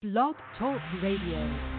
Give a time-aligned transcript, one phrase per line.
[0.00, 1.77] Blog Talk Radio.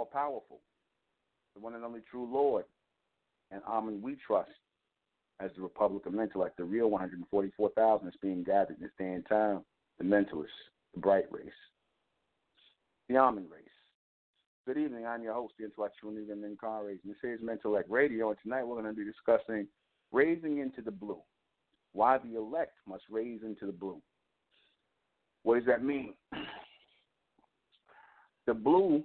[0.00, 0.60] All Powerful,
[1.52, 2.64] the one and only true Lord,
[3.50, 4.48] and Amen we trust
[5.40, 9.26] as the Republic of Intellect, the real 144,000 is being gathered in this day and
[9.28, 9.60] time,
[9.98, 10.46] the mentalists,
[10.94, 11.52] the bright race,
[13.10, 13.62] the Amen race.
[14.66, 15.04] Good evening.
[15.04, 17.00] I'm your host, the intellectual Nuben Menkarayzz.
[17.04, 19.66] This is Mentellect Radio, and tonight we're going to be discussing
[20.12, 21.20] raising into the blue.
[21.92, 24.00] Why the elect must raise into the blue.
[25.42, 26.14] What does that mean?
[28.46, 29.04] The blue,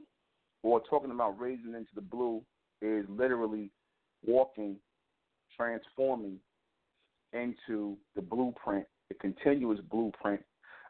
[0.66, 2.42] or talking about raising into the blue,
[2.82, 3.70] is literally
[4.26, 4.78] walking,
[5.56, 6.40] transforming
[7.34, 10.42] into the blueprint, the continuous blueprint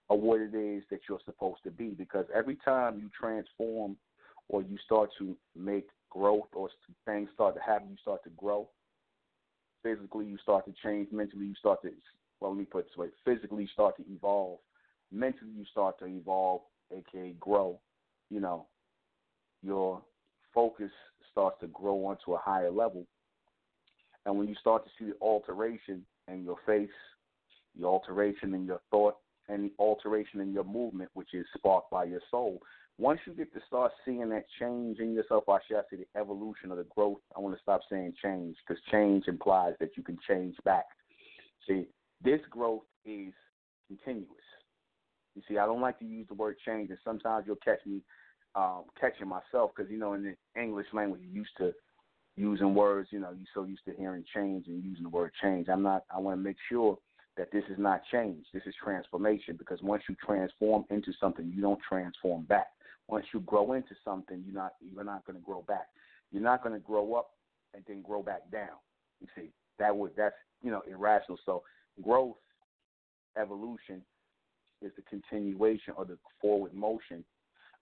[0.09, 1.89] of what it is that you're supposed to be.
[1.89, 3.97] Because every time you transform
[4.47, 6.69] or you start to make growth or
[7.05, 8.69] things start to happen, you start to grow.
[9.83, 11.09] Physically, you start to change.
[11.11, 11.91] Mentally, you start to,
[12.39, 14.59] well, let me put it this way physically, you start to evolve.
[15.11, 16.61] Mentally, you start to evolve,
[16.91, 17.77] aka grow.
[18.29, 18.67] You know,
[19.65, 20.01] your
[20.53, 20.91] focus
[21.31, 23.05] starts to grow onto a higher level.
[24.25, 26.89] And when you start to see the alteration in your face,
[27.77, 29.15] the alteration in your thought,
[29.47, 32.59] and the alteration in your movement, which is sparked by your soul,
[32.97, 36.19] once you get to start seeing that change in yourself, or should I say the
[36.19, 40.03] evolution or the growth, I want to stop saying change because change implies that you
[40.03, 40.85] can change back.
[41.67, 41.87] See,
[42.23, 43.33] this growth is
[43.87, 44.29] continuous.
[45.35, 48.01] You see, I don't like to use the word change, and sometimes you'll catch me
[48.55, 51.73] um, catching myself because you know in the English language you're used to
[52.35, 53.09] using words.
[53.11, 55.67] You know, you're so used to hearing change and using the word change.
[55.69, 56.03] I'm not.
[56.13, 56.97] I want to make sure
[57.37, 58.45] that this is not change.
[58.53, 62.67] This is transformation because once you transform into something, you don't transform back
[63.07, 65.87] once you grow into something, you're not you're not going to grow back.
[66.31, 67.31] You're not going to grow up
[67.73, 68.77] and then grow back down.
[69.21, 71.37] You see, that would that's you know irrational.
[71.45, 71.63] So
[72.01, 72.35] growth,
[73.39, 74.01] evolution,
[74.81, 77.23] is the continuation or the forward motion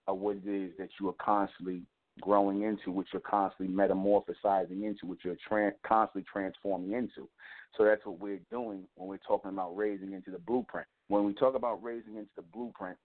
[0.08, 1.84] of what it is that you are constantly
[2.22, 7.28] growing into, which you're constantly metamorphosizing into, which you're tra- constantly transforming into.
[7.78, 10.88] So that's what we're doing when we're talking about raising into the blueprint.
[11.08, 12.98] When we talk about raising into the blueprint,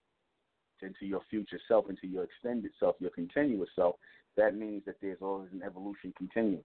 [0.83, 3.97] into your future self, into your extended self, your continuous self,
[4.37, 6.65] that means that there's always an evolution continuing.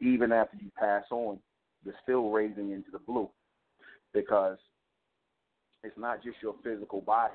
[0.00, 1.38] Even after you pass on,
[1.84, 3.28] you're still raising into the blue
[4.12, 4.58] because
[5.82, 7.34] it's not just your physical body.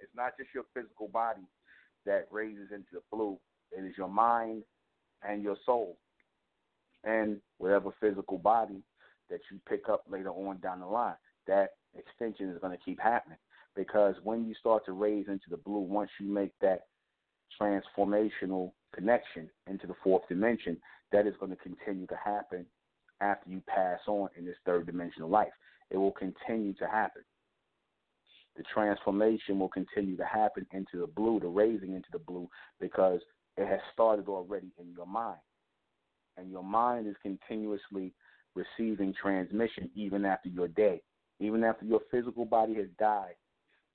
[0.00, 1.46] It's not just your physical body
[2.04, 3.38] that raises into the blue.
[3.76, 4.62] It is your mind
[5.22, 5.98] and your soul.
[7.04, 8.82] And whatever physical body
[9.30, 11.14] that you pick up later on down the line,
[11.46, 13.38] that extension is going to keep happening
[13.74, 16.86] because when you start to raise into the blue, once you make that
[17.60, 20.76] transformational connection into the fourth dimension,
[21.12, 22.66] that is going to continue to happen
[23.20, 25.52] after you pass on in this third dimensional life.
[25.90, 27.22] It will continue to happen.
[28.56, 32.48] The transformation will continue to happen into the blue, the raising into the blue,
[32.80, 33.20] because
[33.56, 35.40] it has started already in your mind.
[36.36, 38.12] And your mind is continuously
[38.54, 41.02] receiving transmission even after your day.
[41.38, 43.34] Even after your physical body has died,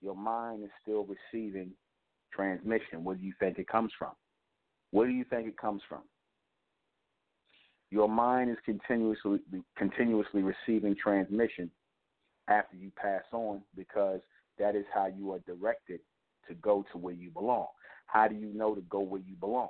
[0.02, 1.72] your mind is still receiving
[2.34, 3.04] transmission.
[3.04, 4.12] Where do you think it comes from?
[4.92, 6.02] Where do you think it comes from?
[7.90, 9.40] Your mind is continuously
[9.78, 11.70] continuously receiving transmission
[12.48, 14.22] after you pass on because
[14.62, 16.00] that is how you are directed
[16.48, 17.68] to go to where you belong.
[18.06, 19.70] How do you know to go where you belong?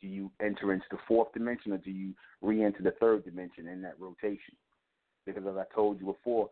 [0.00, 3.66] Do you enter into the fourth dimension or do you re enter the third dimension
[3.66, 4.54] in that rotation?
[5.26, 6.48] Because as I told you before,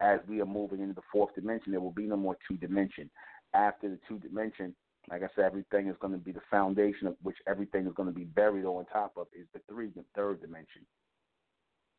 [0.00, 3.10] as we are moving into the fourth dimension, there will be no more two dimension.
[3.52, 4.74] After the two dimension,
[5.10, 8.08] like I said, everything is going to be the foundation of which everything is going
[8.08, 10.82] to be buried on top of is the three, the third dimension.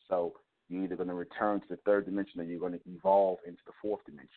[0.10, 0.34] So
[0.70, 3.62] you're either going to return to the third dimension or you're going to evolve into
[3.66, 4.30] the fourth dimension.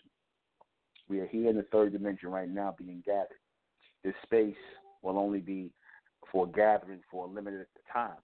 [1.09, 3.41] We are here in the third dimension right now being gathered.
[4.05, 4.57] This space
[5.03, 5.71] will only be
[6.31, 8.19] for gathering for a limited time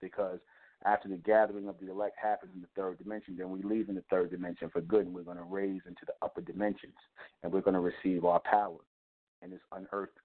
[0.00, 0.38] because
[0.84, 3.94] after the gathering of the elect happens in the third dimension, then we leave in
[3.94, 6.94] the third dimension for good, and we're going to raise into the upper dimensions,
[7.42, 8.76] and we're going to receive our power
[9.42, 10.18] in this unearthed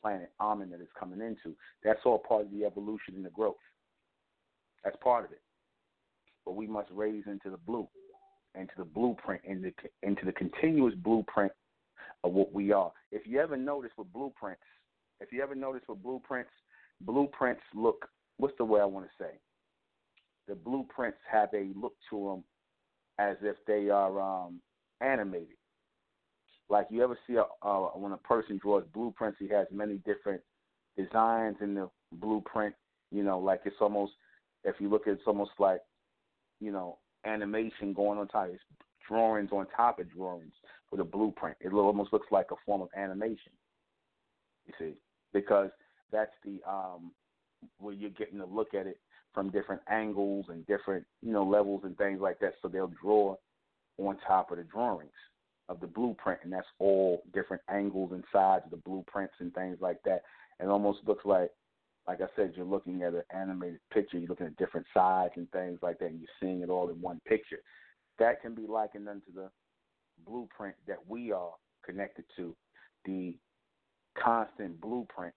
[0.00, 1.56] planet Amen that is coming into.
[1.84, 3.56] That's all part of the evolution and the growth.
[4.84, 5.42] That's part of it.
[6.50, 7.86] But we must raise into the blue,
[8.56, 9.70] into the blueprint, into,
[10.02, 11.52] into the continuous blueprint
[12.24, 12.90] of what we are.
[13.12, 14.64] If you ever notice with blueprints,
[15.20, 16.50] if you ever notice with blueprints,
[17.02, 18.08] blueprints look,
[18.38, 19.38] what's the way I want to say?
[20.50, 22.44] the blueprints have a look to them
[23.24, 24.60] as if they are um,
[25.00, 25.56] animated.
[26.68, 30.40] Like you ever see a, uh, when a person draws blueprints, he has many different
[30.96, 32.74] designs in the blueprint.
[33.12, 34.12] You know, like it's almost
[34.64, 35.80] if you look at it, it's almost like
[36.60, 38.48] you know animation going on top.
[38.52, 38.62] It's
[39.06, 40.52] drawings on top of drawings.
[40.90, 41.56] with a blueprint.
[41.60, 43.52] It almost looks like a form of animation.
[44.66, 44.94] You see,
[45.32, 45.70] because
[46.12, 47.12] that's the um,
[47.78, 48.98] where you're getting to look at it
[49.32, 52.54] from different angles and different you know levels and things like that.
[52.62, 53.36] So they'll draw
[53.98, 55.10] on top of the drawings
[55.68, 59.78] of the blueprint, and that's all different angles and sides of the blueprints and things
[59.80, 60.22] like that.
[60.58, 61.50] It almost looks like,
[62.10, 64.18] like I said, you're looking at an animated picture.
[64.18, 67.00] You're looking at different sides and things like that, and you're seeing it all in
[67.00, 67.60] one picture.
[68.18, 69.48] That can be likened unto the
[70.26, 71.52] blueprint that we are
[71.86, 72.56] connected to,
[73.04, 73.36] the
[74.20, 75.32] constant blueprint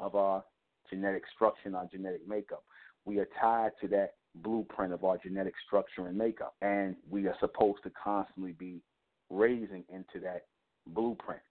[0.00, 0.42] of our
[0.88, 2.64] genetic structure and our genetic makeup.
[3.04, 7.36] We are tied to that blueprint of our genetic structure and makeup, and we are
[7.40, 8.80] supposed to constantly be
[9.28, 10.46] raising into that
[10.86, 11.42] blueprint.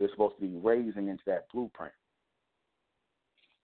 [0.00, 1.92] We're supposed to be raising into that blueprint.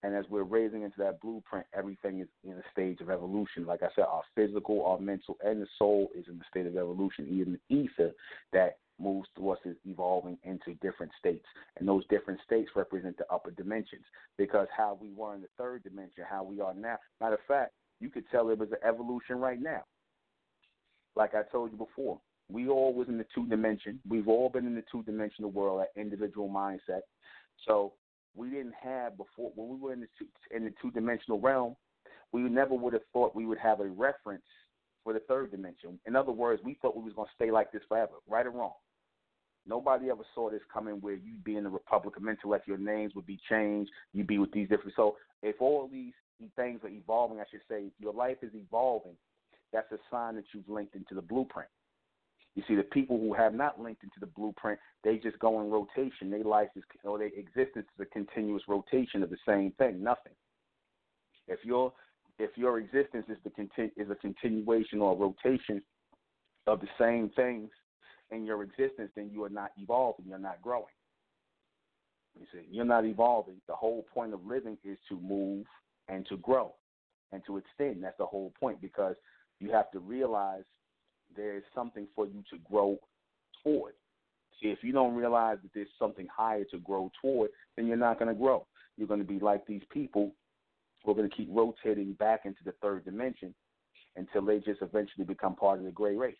[0.03, 3.65] And as we're raising into that blueprint, everything is in a stage of evolution.
[3.65, 6.75] Like I said, our physical, our mental, and the soul is in the state of
[6.75, 7.27] evolution.
[7.29, 8.11] Even the ether
[8.51, 11.45] that moves through us is evolving into different states.
[11.77, 14.05] And those different states represent the upper dimensions.
[14.37, 16.97] Because how we were in the third dimension, how we are now.
[17.19, 19.83] Matter of fact, you could tell it was an evolution right now.
[21.15, 23.99] Like I told you before, we all was in the two dimension.
[24.07, 27.01] We've all been in the two dimensional world at individual mindset.
[27.67, 27.93] So
[28.35, 31.75] we didn't have before when we were in the two, in the two dimensional realm.
[32.31, 34.43] We never would have thought we would have a reference
[35.03, 35.99] for the third dimension.
[36.05, 38.51] In other words, we thought we was going to stay like this forever, right or
[38.51, 38.73] wrong.
[39.67, 43.13] Nobody ever saw this coming where you'd be in the Republic of Intellect, your names
[43.15, 44.93] would be changed, you'd be with these different.
[44.95, 46.13] So if all these
[46.55, 49.15] things are evolving, I should say, if your life is evolving,
[49.71, 51.69] that's a sign that you've linked into the blueprint.
[52.55, 55.69] You see, the people who have not linked into the blueprint, they just go in
[55.69, 56.29] rotation.
[56.29, 60.33] Their life is, or their existence is a continuous rotation of the same thing, nothing.
[61.47, 61.93] If your
[62.39, 65.81] if your existence is the is a continuation or a rotation
[66.67, 67.69] of the same things
[68.31, 70.25] in your existence, then you are not evolving.
[70.27, 70.85] You're not growing.
[72.39, 73.61] You see, you're not evolving.
[73.67, 75.65] The whole point of living is to move
[76.07, 76.73] and to grow
[77.31, 78.03] and to extend.
[78.03, 79.15] That's the whole point because
[79.59, 80.63] you have to realize
[81.35, 82.97] there is something for you to grow
[83.63, 83.93] toward.
[84.61, 88.19] See, if you don't realize that there's something higher to grow toward, then you're not
[88.19, 88.65] going to grow.
[88.97, 90.31] You're going to be like these people
[91.03, 93.53] who are going to keep rotating back into the third dimension
[94.15, 96.35] until they just eventually become part of the gray race.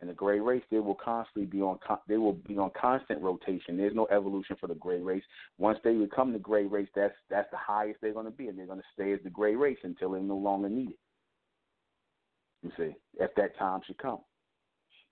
[0.00, 1.78] And the gray race, they will constantly be on.
[2.06, 3.78] They will be on constant rotation.
[3.78, 5.22] There's no evolution for the gray race.
[5.56, 8.58] Once they become the gray race, that's that's the highest they're going to be, and
[8.58, 10.96] they're going to stay as the gray race until they're no longer needed.
[12.66, 14.18] You see, if that time should come,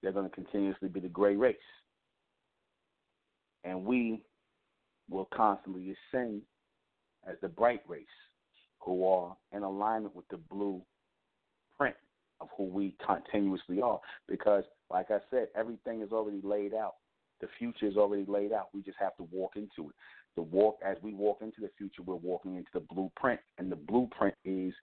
[0.03, 1.57] they're going to continuously be the gray race.
[3.63, 4.23] And we
[5.09, 6.43] will constantly ascend
[7.29, 8.07] as the bright race
[8.81, 10.83] who are in alignment with the blue
[11.79, 11.95] print
[12.41, 14.01] of who we continuously are.
[14.27, 16.95] Because, like I said, everything is already laid out.
[17.41, 18.71] The future is already laid out.
[18.75, 19.95] We just have to walk into it.
[20.35, 23.77] The walk as we walk into the future, we're walking into the blueprint, and the
[23.77, 24.75] blueprint is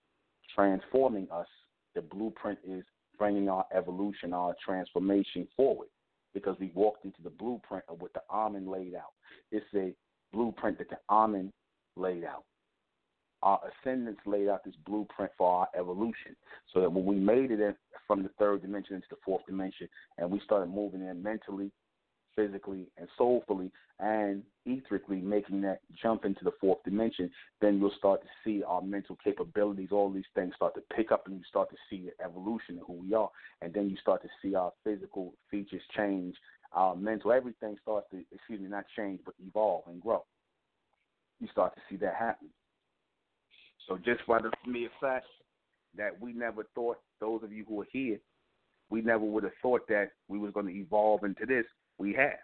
[0.56, 1.48] transforming us
[1.96, 2.84] the blueprint is
[3.18, 5.88] bringing our evolution, our transformation forward
[6.34, 9.14] because we walked into the blueprint of what the Amen laid out.
[9.52, 9.94] It's a
[10.34, 11.52] blueprint that the Amen
[11.96, 12.46] laid out.
[13.44, 16.36] Our ascendants laid out this blueprint for our evolution
[16.74, 17.76] so that when we made it
[18.08, 21.72] from the third dimension into the fourth dimension and we started moving in mentally,
[22.36, 27.30] physically and soulfully and etherically making that jump into the fourth dimension,
[27.62, 31.28] then you'll start to see our mental capabilities, all these things start to pick up
[31.28, 33.30] and you start to see the evolution of who we are.
[33.62, 36.36] And then you start to see our physical features change,
[36.74, 40.24] our mental, everything starts to, excuse me, not change, but evolve and grow.
[41.40, 42.50] You start to see that happen.
[43.88, 45.26] So just by the mere fact
[45.98, 48.20] that we never thought, those of you who are here,
[48.90, 51.66] we never would have thought that we was going to evolve into this
[52.02, 52.40] we have.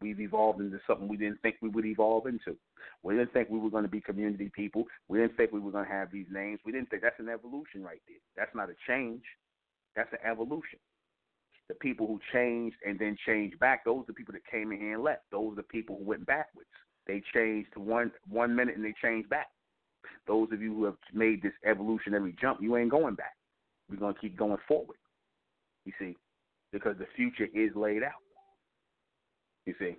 [0.00, 2.56] We've evolved into something we didn't think we would evolve into.
[3.02, 4.84] We didn't think we were going to be community people.
[5.08, 6.58] We didn't think we were going to have these names.
[6.64, 8.16] We didn't think that's an evolution right there.
[8.36, 9.22] That's not a change.
[9.94, 10.78] That's an evolution.
[11.68, 14.80] The people who changed and then changed back, those are the people that came in
[14.80, 15.22] here and left.
[15.30, 16.68] Those are the people who went backwards.
[17.06, 19.48] They changed to one one minute and they changed back.
[20.26, 23.34] Those of you who have made this evolutionary jump, you ain't going back.
[23.88, 24.96] We're gonna keep going forward.
[25.84, 26.16] You see,
[26.72, 28.22] because the future is laid out.
[29.66, 29.96] You see,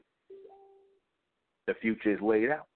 [1.67, 2.67] the future is laid out.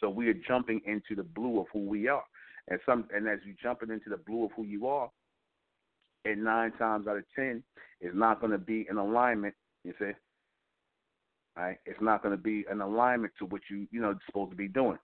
[0.00, 2.22] So we are jumping into the blue of who we are,
[2.68, 5.10] and some and as you're jumping into the blue of who you are,
[6.24, 7.62] and nine times out of ten,
[8.00, 9.54] it's not going to be in alignment.
[9.84, 10.12] You see,
[11.56, 11.76] right?
[11.84, 14.68] It's not going to be an alignment to what you you know supposed to be
[14.68, 14.98] doing.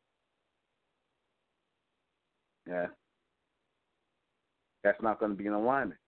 [2.68, 2.86] Yeah,
[4.84, 6.00] that's not going to be in alignment.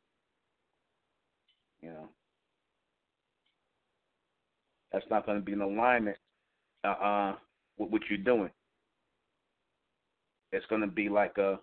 [1.83, 2.09] You know,
[4.97, 6.17] That's not going to be in alignment
[6.83, 7.35] uh, uh,
[7.77, 8.49] with what you're doing.
[10.53, 11.61] It's going to be like a,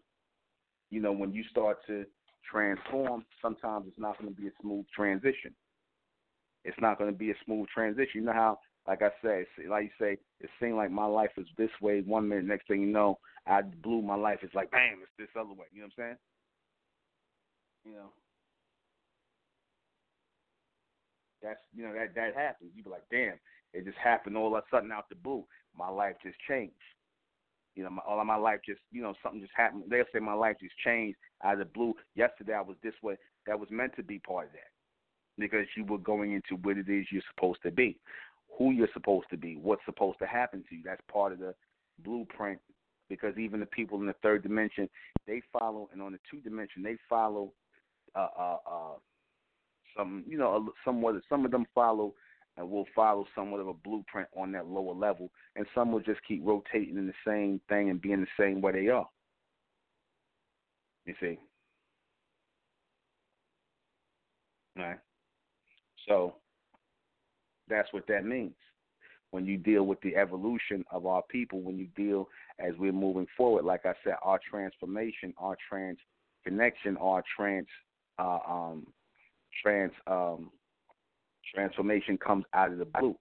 [0.91, 2.05] you know, when you start to
[2.49, 5.51] transform, sometimes it's not going to be a smooth transition.
[6.63, 8.11] It's not going to be a smooth transition.
[8.13, 11.47] You know how, like I said, like you say, it seemed like my life was
[11.57, 13.17] this way one minute, next thing you know,
[13.47, 14.41] I blew my life.
[14.43, 15.65] It's like, bam, it's this other way.
[15.73, 16.17] You know what I'm saying?
[17.85, 18.22] You know.
[21.43, 22.71] That's you know that that happens.
[22.75, 23.39] You be like, damn,
[23.73, 25.43] it just happened all of a sudden out the blue.
[25.77, 26.73] My life just changed.
[27.75, 29.83] You know, my, all of my life just you know something just happened.
[29.89, 31.93] They'll say my life just changed out of the blue.
[32.15, 33.17] Yesterday I was this way.
[33.45, 34.71] That was meant to be part of that
[35.37, 37.97] because you were going into what it is you're supposed to be,
[38.57, 40.81] who you're supposed to be, what's supposed to happen to you.
[40.85, 41.55] That's part of the
[42.03, 42.59] blueprint
[43.09, 44.89] because even the people in the third dimension,
[45.27, 47.51] they follow, and on the two dimension, they follow
[48.15, 48.93] uh, uh, uh,
[49.97, 51.15] some, you know, somewhat.
[51.29, 52.13] Some of them follow
[52.57, 56.21] and will follow somewhat of a blueprint on that lower level, and some will just
[56.27, 59.07] keep rotating in the same thing and being the same way they are.
[61.05, 61.39] You see.
[64.77, 64.99] All right.
[66.07, 66.35] So
[67.67, 68.53] that's what that means.
[69.31, 72.29] When you deal with the evolution of our people, when you deal
[72.59, 75.97] as we're moving forward, like I said, our transformation, our trans
[76.43, 77.67] connection, our trans
[78.19, 78.85] uh, um,
[79.61, 80.51] trans um,
[81.53, 83.15] transformation comes out of the blue,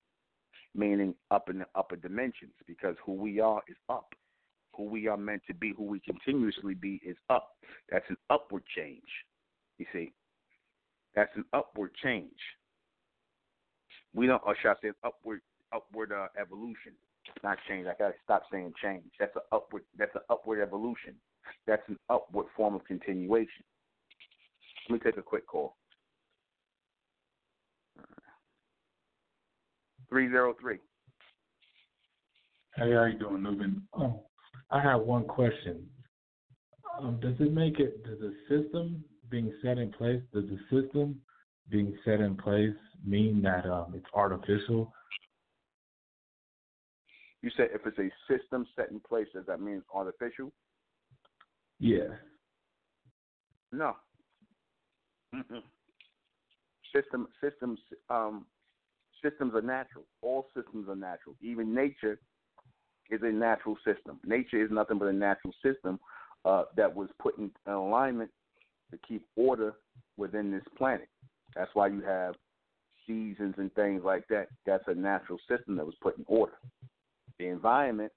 [0.75, 4.15] meaning up in the upper dimensions, because who we are is up.
[4.77, 7.51] Who we are meant to be, who we continuously be, is up.
[7.91, 9.03] That's an upward change.
[9.79, 10.13] You see,
[11.15, 12.31] that's an upward change.
[14.15, 15.41] We don't, or should I say, upward
[15.75, 16.93] upward uh, evolution,
[17.43, 17.87] not change.
[17.87, 19.05] I gotta stop saying change.
[19.19, 19.83] That's an upward.
[19.99, 21.15] That's an upward evolution.
[21.67, 23.65] That's an upward form of continuation.
[24.89, 25.77] Let me take a quick call.
[30.13, 30.77] Three zero three.
[32.77, 33.81] Hey, how you doing, Nuben?
[33.95, 34.27] Oh,
[34.71, 35.89] I have one question.
[37.01, 38.05] Um, does it make it?
[38.05, 40.21] Does the system being set in place?
[40.35, 41.19] Does the system
[41.71, 44.93] being set in place mean that um, it's artificial?
[47.41, 50.53] You said if it's a system set in place, does that mean it's artificial?
[51.81, 52.17] Yeah.
[53.73, 53.97] No.
[55.35, 55.63] Mm-mm.
[56.95, 57.79] System systems
[58.11, 58.45] um,
[59.23, 60.05] systems are natural.
[60.23, 61.35] All systems are natural.
[61.41, 62.19] Even nature
[63.11, 64.19] is a natural system.
[64.25, 65.99] Nature is nothing but a natural system
[66.45, 68.31] uh, that was put in alignment
[68.91, 69.75] to keep order
[70.17, 71.09] within this planet.
[71.55, 72.35] That's why you have
[73.07, 74.49] seasons and things like that.
[74.67, 76.55] That's a natural system that was put in order.
[77.39, 78.13] The environment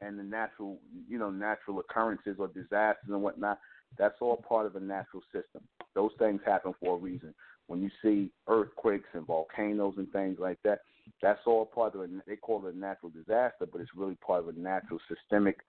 [0.00, 3.58] and the natural, you know, natural occurrences or disasters and whatnot,
[3.98, 5.62] that's all part of a natural system.
[5.94, 7.34] Those things happen for a reason.
[7.66, 10.80] When you see earthquakes and volcanoes and things like that,
[11.20, 14.40] that's all part of a, they call it a natural disaster, but it's really part
[14.40, 15.60] of a natural systemic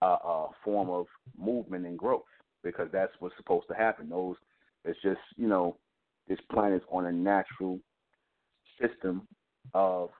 [0.00, 1.06] uh, uh, form of
[1.38, 2.22] movement and growth
[2.64, 4.08] because that's what's supposed to happen.
[4.08, 4.36] Those,
[4.84, 5.76] it's just, you know,
[6.28, 7.78] this planet's on a natural
[8.80, 9.26] system
[9.74, 10.10] of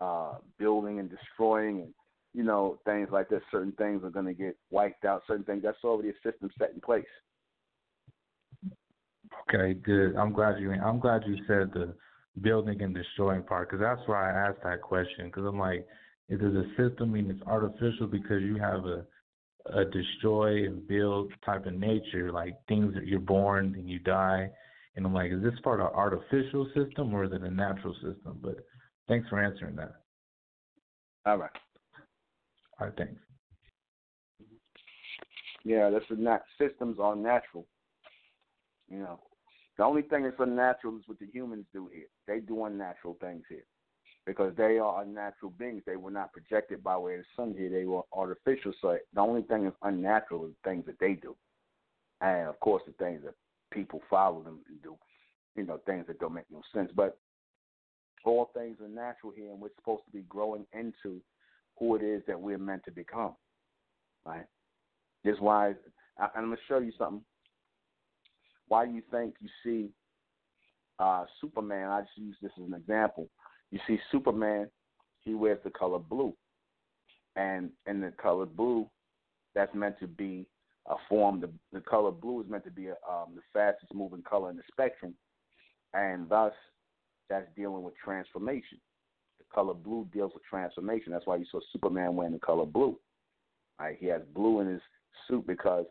[0.00, 1.94] uh, building and destroying and
[2.34, 3.42] you know things like that.
[3.50, 5.22] Certain things are going to get wiped out.
[5.26, 7.04] Certain things that's already a system set in place.
[9.48, 10.16] Okay, good.
[10.16, 10.72] I'm glad you.
[10.72, 11.94] I'm glad you said the
[12.42, 15.26] building and destroying part because that's why I asked that question.
[15.26, 15.86] Because I'm like,
[16.28, 19.04] is it a system mean it's artificial because you have a
[19.74, 24.50] a destroy and build type of nature, like things that you're born and you die.
[24.96, 28.38] And I'm like, is this part of artificial system or is it a natural system?
[28.40, 28.56] But
[29.08, 29.92] thanks for answering that.
[31.26, 31.50] All right.
[32.80, 33.20] All right, thanks.
[35.64, 37.66] Yeah, that's a nat- systems are natural.
[38.88, 39.20] You know,
[39.78, 42.08] the only thing that's unnatural is what the humans do here.
[42.26, 43.64] They do unnatural things here
[44.26, 45.82] because they are unnatural beings.
[45.86, 47.70] They were not projected by way of the sun here.
[47.70, 48.72] They were artificial.
[48.82, 51.36] So the only thing that's unnatural is the things that they do,
[52.20, 53.34] and of course the things that
[53.72, 54.96] people follow them and do.
[55.56, 56.90] You know, things that don't make no sense.
[56.94, 57.16] But
[58.24, 61.20] all things are natural here, and we're supposed to be growing into
[61.78, 63.34] who it is that we're meant to become.
[64.26, 64.44] Right?
[65.24, 65.76] This is why, and
[66.36, 67.24] I'm going to show you something.
[68.68, 69.90] Why you think you see
[70.98, 71.88] uh, Superman?
[71.88, 73.28] I just use this as an example.
[73.70, 74.68] You see Superman,
[75.20, 76.34] he wears the color blue,
[77.36, 78.88] and in the color blue,
[79.54, 80.46] that's meant to be
[80.86, 81.40] a form.
[81.40, 84.56] The, the color blue is meant to be a, um, the fastest moving color in
[84.56, 85.14] the spectrum,
[85.94, 86.52] and thus
[87.28, 88.78] that's dealing with transformation.
[89.38, 91.12] The color blue deals with transformation.
[91.12, 92.98] That's why you saw Superman wearing the color blue.
[93.78, 93.96] Right?
[93.98, 94.80] He has blue in his
[95.28, 95.84] suit because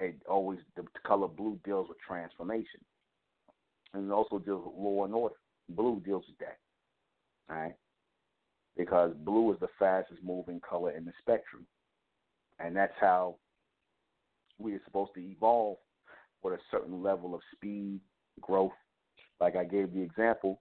[0.00, 2.80] it always the color blue deals with transformation,
[3.94, 5.34] and it also deals with law and order.
[5.68, 6.58] Blue deals with that.
[7.48, 7.74] Right,
[8.76, 11.66] because blue is the fastest moving color in the spectrum,
[12.58, 13.36] and that's how
[14.58, 15.78] we are supposed to evolve
[16.42, 18.00] with a certain level of speed,
[18.40, 18.72] growth.
[19.40, 20.60] Like I gave the example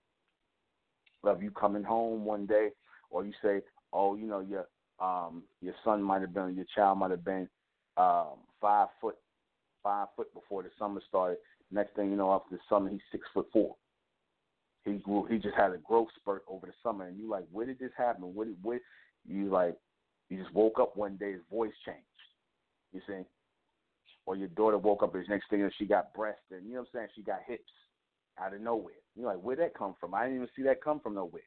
[1.23, 2.69] of you coming home one day,
[3.10, 3.62] or you say,
[3.93, 4.67] "Oh, you know, your
[4.99, 7.47] um your son might have been, your child might have been
[7.97, 9.15] um five foot,
[9.84, 11.38] five foot before the summer started.
[11.72, 13.76] Next thing you know, after the summer, he's six foot four.
[14.86, 15.26] He grew.
[15.26, 17.92] He just had a growth spurt over the summer, and you like, where did this
[17.98, 18.34] happen?
[18.34, 18.80] What did what?
[19.28, 19.76] You like,
[20.30, 22.04] you just woke up one day, his voice changed.
[22.94, 23.24] You see,
[24.26, 26.74] or your daughter woke up, and next thing you know, she got breasts, and you
[26.74, 27.72] know what I'm saying, she got hips
[28.39, 28.93] out of nowhere.
[29.16, 30.14] You're like, where'd that come from?
[30.14, 31.43] I didn't even see that come from nowhere.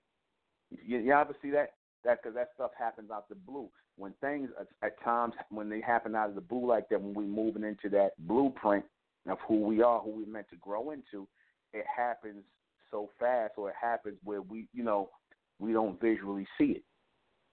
[0.84, 1.74] You ever see that?
[2.04, 3.68] That because that stuff happens out the blue.
[3.96, 7.14] When things at, at times when they happen out of the blue like that, when
[7.14, 8.84] we moving into that blueprint
[9.28, 11.28] of who we are, who we're meant to grow into,
[11.72, 12.42] it happens
[12.90, 15.10] so fast, or it happens where we, you know,
[15.58, 16.84] we don't visually see it.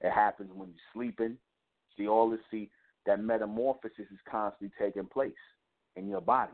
[0.01, 1.37] It happens when you're sleeping.
[1.97, 2.39] See all this.
[2.49, 2.69] See
[3.05, 5.31] that metamorphosis is constantly taking place
[5.95, 6.53] in your body.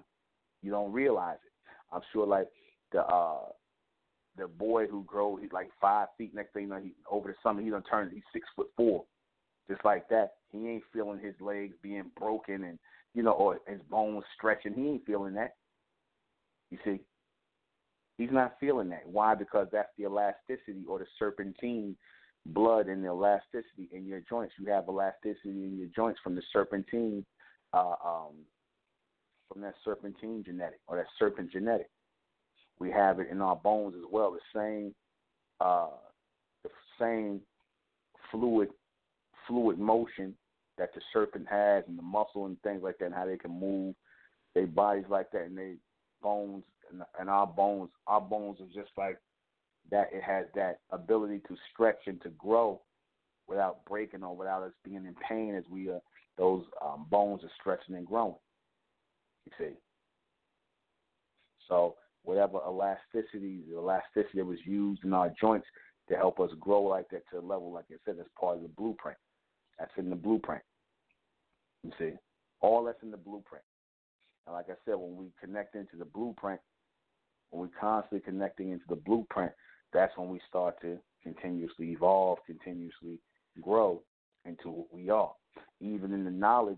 [0.62, 1.52] You don't realize it.
[1.96, 2.48] I'm sure, like
[2.92, 3.50] the uh
[4.38, 6.34] the boy who grows he's like five feet.
[6.34, 9.04] Next thing you know, he over the summer he done turned he's six foot four.
[9.70, 12.78] Just like that, he ain't feeling his legs being broken and
[13.14, 14.74] you know, or his bones stretching.
[14.74, 15.56] He ain't feeling that.
[16.70, 17.00] You see,
[18.18, 19.08] he's not feeling that.
[19.08, 19.36] Why?
[19.36, 21.96] Because that's the elasticity or the serpentine
[22.48, 24.54] blood and the elasticity in your joints.
[24.60, 27.26] You have elasticity in your joints from the serpentine,
[27.74, 28.34] uh, um,
[29.52, 31.90] from that serpentine genetic or that serpent genetic.
[32.80, 34.32] We have it in our bones as well.
[34.32, 34.94] The same,
[35.62, 35.88] uh,
[36.64, 36.70] the
[37.00, 37.42] same
[38.32, 38.70] fluid,
[39.48, 40.36] fluid motion
[40.78, 43.58] that the serpent has, and the muscle and things like that, and how they can
[43.58, 43.96] move
[44.54, 45.76] their bodies like that, and their
[46.22, 47.90] bones and, and our bones.
[48.08, 49.18] Our bones are just like
[49.92, 50.10] that.
[50.12, 52.82] It has that ability to stretch and to grow
[53.48, 56.02] without breaking or without us being in pain as we are.
[56.38, 58.36] Those um, bones are stretching and growing.
[59.46, 59.74] You see.
[61.70, 61.96] So
[62.26, 65.68] whatever elasticity, the elasticity that was used in our joints
[66.10, 68.64] to help us grow like that to a level, like I said, that's part of
[68.64, 69.18] the blueprint.
[69.80, 70.62] That's in the blueprint.
[71.84, 72.12] You see,
[72.62, 73.64] all that's in the blueprint.
[74.46, 76.60] And like I said, when we connect into the blueprint,
[77.50, 79.52] when we constantly connecting into the blueprint,
[79.94, 83.20] that's when we start to continuously evolve, continuously
[83.62, 84.02] grow
[84.46, 85.32] into what we are.
[85.80, 86.78] Even in the knowledge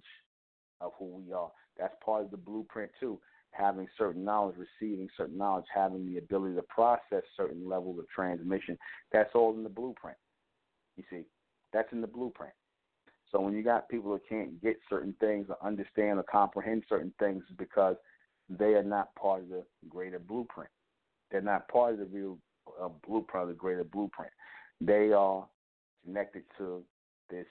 [0.82, 3.20] of who we are, that's part of the blueprint too
[3.52, 8.78] having certain knowledge, receiving certain knowledge, having the ability to process certain levels of transmission.
[9.12, 10.18] That's all in the blueprint.
[10.96, 11.24] You see,
[11.74, 12.54] that's in the blueprint.
[13.32, 17.14] So when you got people that can't get certain things or understand or comprehend certain
[17.20, 17.96] things, it's because
[18.50, 20.70] they are not part of the greater blueprint.
[21.30, 22.38] They're not part of the real
[22.82, 24.32] uh, blueprint, of the greater blueprint.
[24.80, 25.46] They are
[26.06, 26.84] connected to
[27.30, 27.48] this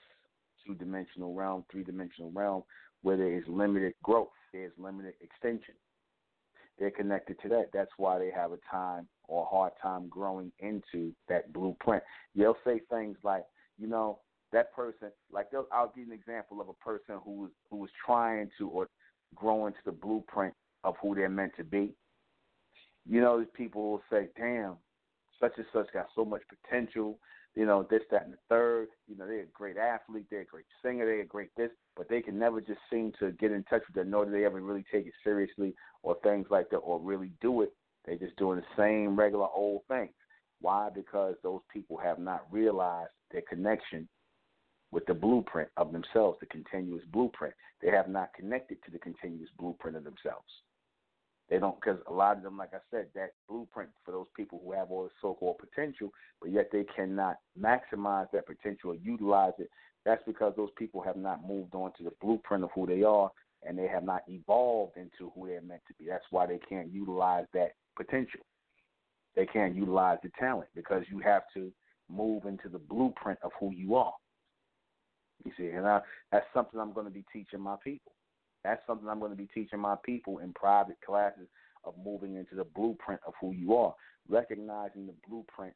[0.66, 2.62] two-dimensional realm, three-dimensional realm,
[3.02, 5.74] where there is limited growth, there is limited extension
[6.78, 7.70] they're connected to that.
[7.72, 12.02] That's why they have a time or a hard time growing into that blueprint.
[12.34, 13.44] They'll say things like,
[13.78, 14.20] you know,
[14.52, 17.90] that person, like they'll, I'll give an example of a person who was who was
[18.04, 18.88] trying to or
[19.34, 20.54] grow into the blueprint
[20.84, 21.92] of who they're meant to be.
[23.08, 24.76] You know, people will say, "Damn,
[25.40, 27.18] such and such got so much potential
[27.56, 28.88] you know, this, that, and the third.
[29.08, 32.08] You know, they're a great athlete, they're a great singer, they're a great this, but
[32.08, 34.60] they can never just seem to get in touch with it, nor do they ever
[34.60, 37.72] really take it seriously or things like that, or really do it.
[38.04, 40.10] They're just doing the same regular old thing.
[40.60, 40.90] Why?
[40.94, 44.06] Because those people have not realized their connection
[44.92, 47.54] with the blueprint of themselves, the continuous blueprint.
[47.82, 50.46] They have not connected to the continuous blueprint of themselves.
[51.48, 54.60] They don't because a lot of them, like I said, that blueprint for those people
[54.64, 59.52] who have all the so-called potential, but yet they cannot maximize that potential or utilize
[59.58, 59.70] it.
[60.04, 63.30] That's because those people have not moved on to the blueprint of who they are,
[63.64, 66.06] and they have not evolved into who they're meant to be.
[66.08, 68.40] That's why they can't utilize that potential.
[69.36, 71.70] They can't utilize the talent because you have to
[72.08, 74.14] move into the blueprint of who you are.
[75.44, 76.00] You see, and I,
[76.32, 78.12] that's something I'm going to be teaching my people.
[78.66, 81.46] That's something I'm going to be teaching my people in private classes
[81.84, 83.94] of moving into the blueprint of who you are,
[84.28, 85.72] recognizing the blueprint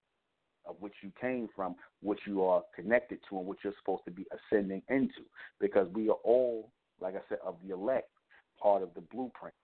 [0.67, 4.11] of which you came from, what you are connected to, and what you're supposed to
[4.11, 5.23] be ascending into.
[5.61, 8.11] Because we are all, like I said, of the elect,
[8.61, 9.55] part of the blueprint.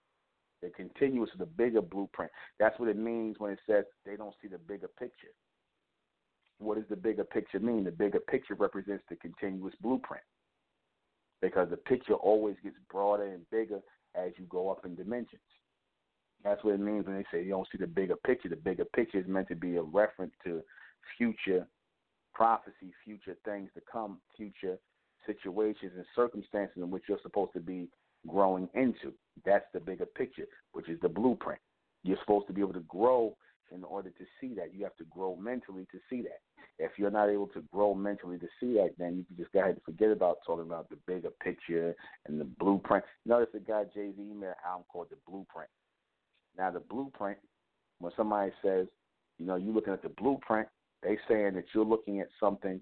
[0.62, 2.30] The continuous, the bigger blueprint.
[2.60, 5.34] That's what it means when it says they don't see the bigger picture.
[6.58, 7.82] What does the bigger picture mean?
[7.82, 10.22] The bigger picture represents the continuous blueprint
[11.42, 13.80] because the picture always gets broader and bigger
[14.14, 15.42] as you go up in dimensions.
[16.44, 18.48] That's what it means when they say you don't see the bigger picture.
[18.48, 20.62] The bigger picture is meant to be a reference to
[21.18, 21.66] future
[22.34, 24.78] prophecy, future things to come, future
[25.26, 27.88] situations and circumstances in which you're supposed to be
[28.26, 29.12] growing into.
[29.44, 31.60] That's the bigger picture, which is the blueprint.
[32.02, 33.36] You're supposed to be able to grow
[33.74, 34.72] in order to see that.
[34.74, 36.40] You have to grow mentally to see that.
[36.78, 39.60] If you're not able to grow mentally to see that, then you can just go
[39.60, 41.94] ahead and forget about talking about the bigger picture
[42.26, 43.04] and the blueprint.
[43.24, 45.70] Notice the guy Jay Z made an album called The Blueprint.
[46.58, 47.38] Now the blueprint,
[47.98, 48.86] when somebody says,
[49.38, 50.68] you know, you're looking at the blueprint,
[51.02, 52.80] they saying that you're looking at something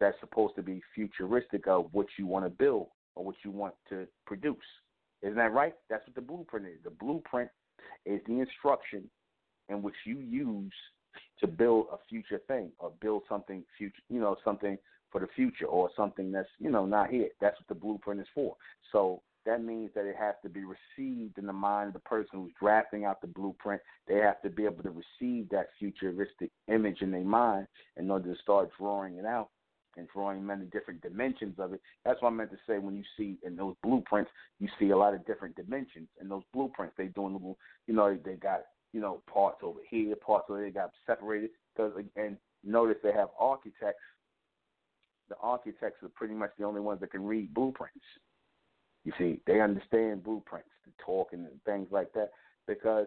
[0.00, 3.74] that's supposed to be futuristic of what you want to build or what you want
[3.88, 4.56] to produce.
[5.22, 5.74] Isn't that right?
[5.88, 6.82] That's what the blueprint is.
[6.84, 7.48] The blueprint
[8.04, 9.08] is the instruction
[9.68, 10.72] in which you use
[11.40, 14.78] to build a future thing or build something future, you know, something
[15.10, 17.28] for the future or something that's, you know, not here.
[17.40, 18.56] That's what the blueprint is for.
[18.92, 22.40] So that means that it has to be received in the mind of the person
[22.40, 23.80] who's drafting out the blueprint.
[24.08, 28.32] They have to be able to receive that futuristic image in their mind in order
[28.32, 29.50] to start drawing it out
[29.96, 31.80] and drawing many different dimensions of it.
[32.04, 34.96] That's what I meant to say when you see in those blueprints, you see a
[34.96, 36.08] lot of different dimensions.
[36.20, 38.62] In those blueprints, they doing little, you know, they got
[38.94, 41.50] you know parts over here, parts over there, got separated.
[41.76, 44.00] Cause and notice they have architects.
[45.28, 48.04] The architects are pretty much the only ones that can read blueprints.
[49.04, 52.30] You see, they understand blueprints, the talking and things like that,
[52.68, 53.06] because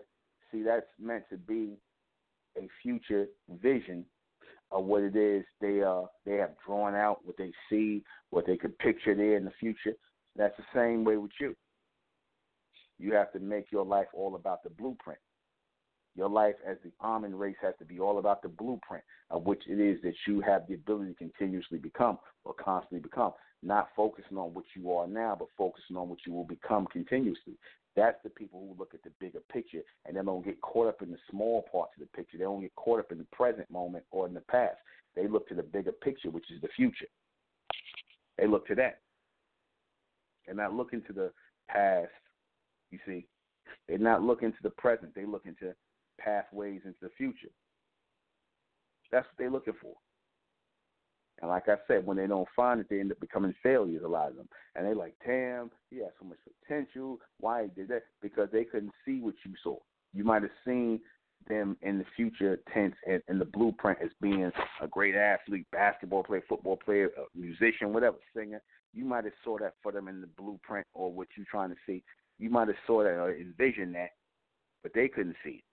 [0.51, 1.77] see that's meant to be
[2.57, 3.27] a future
[3.61, 4.05] vision
[4.71, 8.57] of what it is they uh they have drawn out, what they see, what they
[8.57, 9.93] could picture there in the future.
[10.35, 11.55] That's the same way with you.
[12.99, 15.19] You have to make your life all about the blueprint.
[16.17, 19.61] Your life as the almond race has to be all about the blueprint of which
[19.69, 23.33] it is that you have the ability to continuously become or constantly become.
[23.61, 27.53] Not focusing on what you are now, but focusing on what you will become continuously.
[27.95, 31.03] That's the people who look at the bigger picture and they don't get caught up
[31.03, 32.39] in the small parts of the picture.
[32.39, 34.77] They don't get caught up in the present moment or in the past.
[35.15, 37.07] They look to the bigger picture, which is the future.
[38.39, 39.01] They look to that.
[40.45, 41.31] They're not looking to the
[41.69, 42.09] past,
[42.89, 43.27] you see.
[43.87, 45.13] They're not looking to the present.
[45.13, 45.73] They look into
[46.19, 47.49] pathways into the future.
[49.11, 49.93] That's what they're looking for.
[51.41, 54.07] And like I said, when they don't find it, they end up becoming failures, a
[54.07, 54.49] lot of them.
[54.75, 57.19] And they're like, damn, he has so much potential.
[57.39, 58.03] Why he did that?
[58.21, 59.77] Because they couldn't see what you saw.
[60.13, 60.99] You might have seen
[61.47, 64.51] them in the future tense and, and the blueprint as being
[64.81, 68.61] a great athlete, basketball player, football player, musician, whatever, singer.
[68.93, 71.75] You might have saw that for them in the blueprint or what you're trying to
[71.85, 72.03] see.
[72.39, 74.09] You might have saw that or envisioned that,
[74.81, 75.63] but they couldn't see it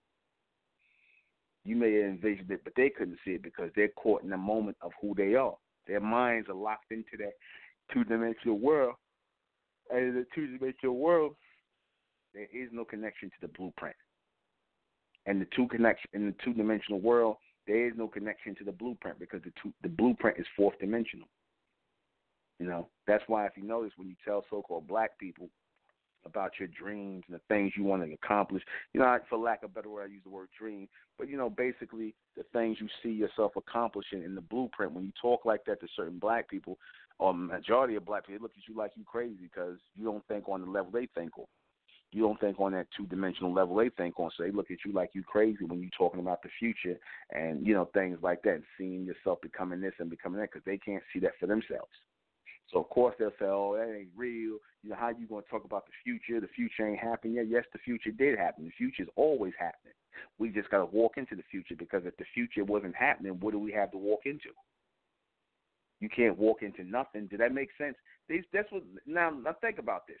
[1.65, 4.37] you may have envisioned it, but they couldn't see it because they're caught in the
[4.37, 5.55] moment of who they are.
[5.87, 7.33] Their minds are locked into that
[7.91, 8.95] two dimensional world.
[9.89, 11.35] And in the two dimensional world,
[12.33, 13.95] there is no connection to the blueprint.
[15.25, 18.71] And the two connection in the two dimensional world, there is no connection to the
[18.71, 21.27] blueprint because the two, the blueprint is fourth dimensional.
[22.59, 25.49] You know, that's why if you notice when you tell so called black people
[26.25, 28.63] about your dreams and the things you want to accomplish.
[28.93, 31.37] You know, for lack of a better word, I use the word dream, but you
[31.37, 34.93] know, basically the things you see yourself accomplishing in the blueprint.
[34.93, 36.77] When you talk like that to certain black people,
[37.19, 40.25] or majority of black people, they look at you like you crazy because you don't
[40.27, 41.45] think on the level they think on.
[42.11, 44.77] You don't think on that two dimensional level they think on, so they look at
[44.85, 46.97] you like you crazy when you're talking about the future
[47.31, 50.65] and you know things like that, and seeing yourself becoming this and becoming that because
[50.65, 51.91] they can't see that for themselves.
[52.71, 55.49] So of course they'll say, "Oh, that ain't real." You know, how you going to
[55.49, 56.39] talk about the future?
[56.39, 57.47] The future ain't happening yet.
[57.47, 58.65] Yes, the future did happen.
[58.65, 59.93] The future is always happening.
[60.39, 63.51] We just got to walk into the future because if the future wasn't happening, what
[63.51, 64.49] do we have to walk into?
[65.99, 67.27] You can't walk into nothing.
[67.27, 67.95] Did that make sense?
[68.27, 68.83] These, that's what.
[69.05, 70.17] Now, now think about this.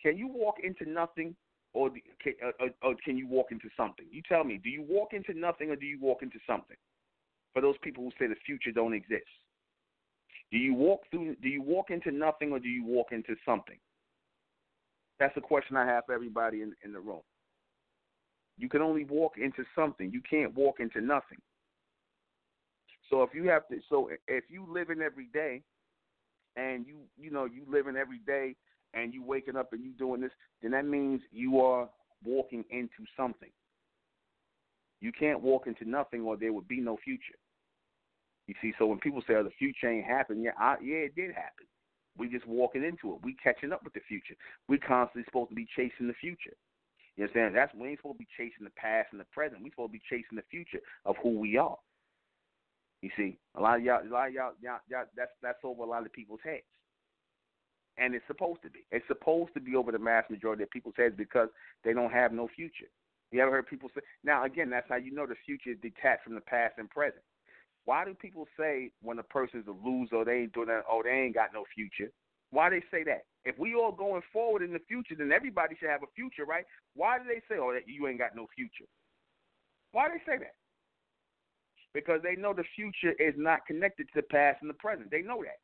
[0.00, 1.34] Can you walk into nothing,
[1.72, 1.90] or
[2.22, 4.06] can, or, or can you walk into something?
[4.10, 4.60] You tell me.
[4.62, 6.76] Do you walk into nothing, or do you walk into something?
[7.52, 9.24] For those people who say the future don't exist.
[10.50, 11.36] Do you walk through?
[11.42, 13.78] Do you walk into nothing, or do you walk into something?
[15.18, 17.20] That's a question I have for everybody in, in the room.
[18.56, 20.10] You can only walk into something.
[20.10, 21.38] You can't walk into nothing.
[23.10, 25.62] So if you have to, so if you live in every day,
[26.56, 28.54] and you you know you living every day,
[28.94, 30.32] and you waking up and you doing this,
[30.62, 31.88] then that means you are
[32.24, 33.50] walking into something.
[35.00, 37.38] You can't walk into nothing, or there would be no future.
[38.48, 41.14] You see, so when people say, "Oh, the future ain't happened," yeah, I, yeah, it
[41.14, 41.66] did happen.
[42.16, 43.20] We just walking into it.
[43.22, 44.34] We catching up with the future.
[44.68, 46.56] We constantly supposed to be chasing the future.
[47.16, 47.54] You understand?
[47.54, 49.62] That's we ain't supposed to be chasing the past and the present.
[49.62, 51.76] We supposed to be chasing the future of who we are.
[53.02, 55.82] You see, a lot of y'all, a lot of y'all, y'all, y'all that's that's over
[55.82, 56.64] a lot of people's heads,
[57.98, 58.80] and it's supposed to be.
[58.90, 61.48] It's supposed to be over the mass majority of people's heads because
[61.84, 62.88] they don't have no future.
[63.30, 64.00] You ever heard people say?
[64.24, 67.22] Now, again, that's how you know the future is detached from the past and present.
[67.88, 71.08] Why do people say when a person's a loser, they ain't doing that, oh, they
[71.08, 72.12] ain't got no future?
[72.50, 73.24] Why they say that?
[73.46, 76.66] If we all going forward in the future, then everybody should have a future, right?
[76.94, 78.84] Why do they say, oh, that you ain't got no future?
[79.92, 80.52] Why they say that?
[81.94, 85.10] Because they know the future is not connected to the past and the present.
[85.10, 85.56] They know that.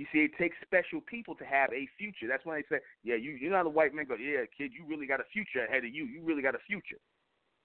[0.00, 2.32] You see, it takes special people to have a future.
[2.32, 4.86] That's why they say, "Yeah, you you're not a white man." Go, "Yeah, kid, you
[4.88, 6.06] really got a future ahead of you.
[6.06, 6.96] You really got a future."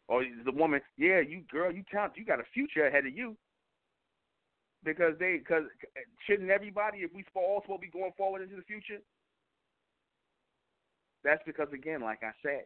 [0.10, 2.18] Or the woman, "Yeah, you girl, you count.
[2.18, 3.38] You got a future ahead of you."
[4.84, 5.66] Because they, because
[6.26, 9.00] shouldn't everybody, if we all supposed to be going forward into the future?
[11.24, 12.66] That's because again, like I said,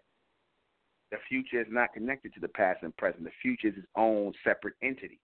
[1.11, 3.23] the future is not connected to the past and present.
[3.25, 5.19] The future is its own separate entity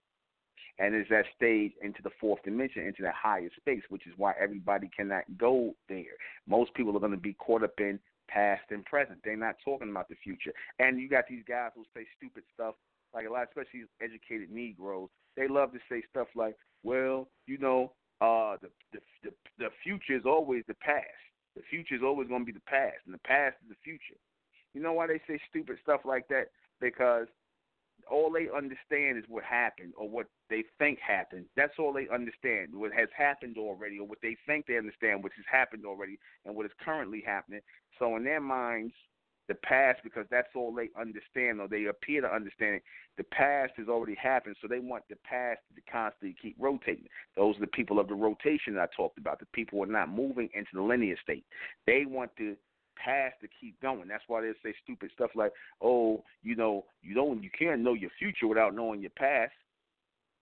[0.80, 4.34] and is that stage into the fourth dimension, into that higher space, which is why
[4.39, 6.15] everybody cannot go there.
[6.47, 7.99] Most people are going to be caught up in
[8.32, 9.19] past and present.
[9.23, 10.53] They're not talking about the future.
[10.80, 12.75] And you got these guys who say stupid stuff,
[13.13, 15.09] like a lot, especially educated Negroes.
[15.36, 20.15] They love to say stuff like, "Well, you know, uh, the the the, the future
[20.15, 21.05] is always the past.
[21.55, 24.19] The future is always going to be the past, and the past is the future."
[24.73, 26.51] You know why they say stupid stuff like that?
[26.80, 27.27] Because
[28.10, 31.45] all they understand is what happened or what they think happened.
[31.55, 32.70] That's all they understand.
[32.74, 36.55] What has happened already, or what they think they understand, which has happened already, and
[36.55, 37.62] what is currently happening.
[37.97, 38.93] So in their minds,
[39.47, 42.84] the past, because that's all they understand, or they appear to understand it,
[43.18, 44.55] the past has already happened.
[44.62, 47.07] So they want the past to constantly keep rotating.
[47.36, 49.39] Those are the people of the rotation I talked about.
[49.39, 51.43] The people who are not moving into the linear state.
[51.88, 52.55] They want to
[53.03, 54.07] past to keep going.
[54.07, 57.93] That's why they say stupid stuff like, "Oh, you know, you don't, you can't know
[57.93, 59.53] your future without knowing your past."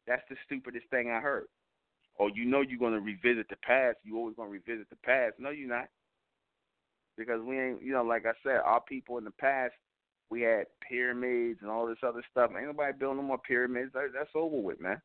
[0.07, 1.47] That's the stupidest thing I heard.
[2.15, 3.97] Or you know you're going to revisit the past.
[4.03, 5.35] You always going to revisit the past.
[5.37, 5.87] No, you're not.
[7.17, 9.73] Because we ain't, you know, like I said, our people in the past,
[10.29, 12.51] we had pyramids and all this other stuff.
[12.55, 13.91] Ain't nobody building no more pyramids.
[13.93, 15.01] That's over with, man.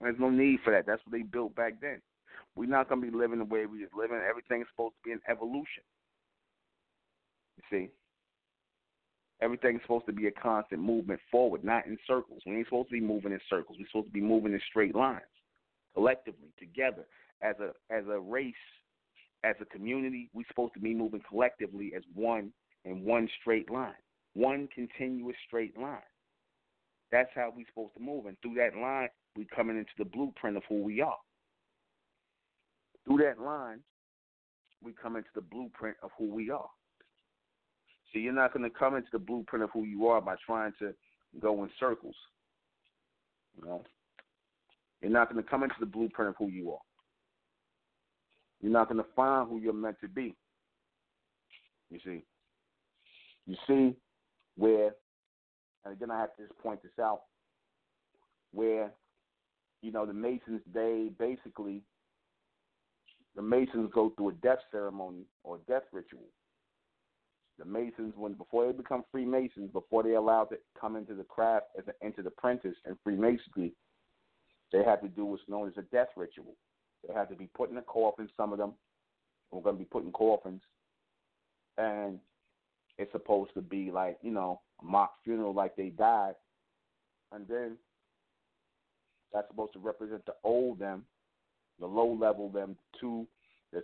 [0.00, 0.86] There's no need for that.
[0.86, 2.00] That's what they built back then.
[2.56, 4.18] We're not going to be living the way we was living.
[4.28, 5.82] Everything's supposed to be an evolution.
[7.70, 7.88] See?
[9.42, 12.42] Everything's supposed to be a constant movement forward, not in circles.
[12.44, 13.78] We ain't supposed to be moving in circles.
[13.78, 15.22] We're supposed to be moving in straight lines,
[15.94, 17.06] collectively, together,
[17.40, 18.54] as a as a race,
[19.44, 20.28] as a community.
[20.34, 22.52] We're supposed to be moving collectively as one
[22.84, 23.94] in one straight line,
[24.34, 25.98] one continuous straight line.
[27.10, 30.56] That's how we're supposed to move, and through that line, we're coming into the blueprint
[30.58, 31.18] of who we are.
[33.06, 33.80] Through that line,
[34.82, 36.68] we come into the blueprint of who we are.
[38.12, 40.72] So you're not going to come into the blueprint of who you are by trying
[40.80, 40.92] to
[41.40, 42.14] go in circles.
[43.56, 43.84] You know,
[45.00, 46.80] you're not going to come into the blueprint of who you are.
[48.60, 50.34] You're not going to find who you're meant to be.
[51.90, 52.22] You see,
[53.46, 53.96] you see
[54.56, 54.92] where,
[55.84, 57.22] and again I have to just point this out,
[58.52, 58.92] where
[59.82, 61.82] you know the Masons they basically
[63.34, 66.28] the Masons go through a death ceremony or death ritual
[67.60, 71.66] the Masons, when before they become Freemasons, before they allowed to come into the craft
[71.78, 73.72] as an entered apprentice in Freemasonry,
[74.72, 76.56] they had to do what's known as a death ritual.
[77.06, 78.28] They had to be put in a coffin.
[78.36, 78.72] Some of them
[79.50, 80.62] were going to be put in coffins,
[81.76, 82.18] and
[82.98, 86.34] it's supposed to be like you know a mock funeral, like they died,
[87.32, 87.76] and then
[89.34, 91.04] that's supposed to represent the old them,
[91.78, 93.26] the low level them, two,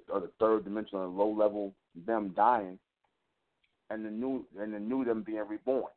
[0.09, 1.75] or the third dimension, the low level
[2.07, 2.79] them dying,
[3.91, 5.91] and the new and the new them being reborn.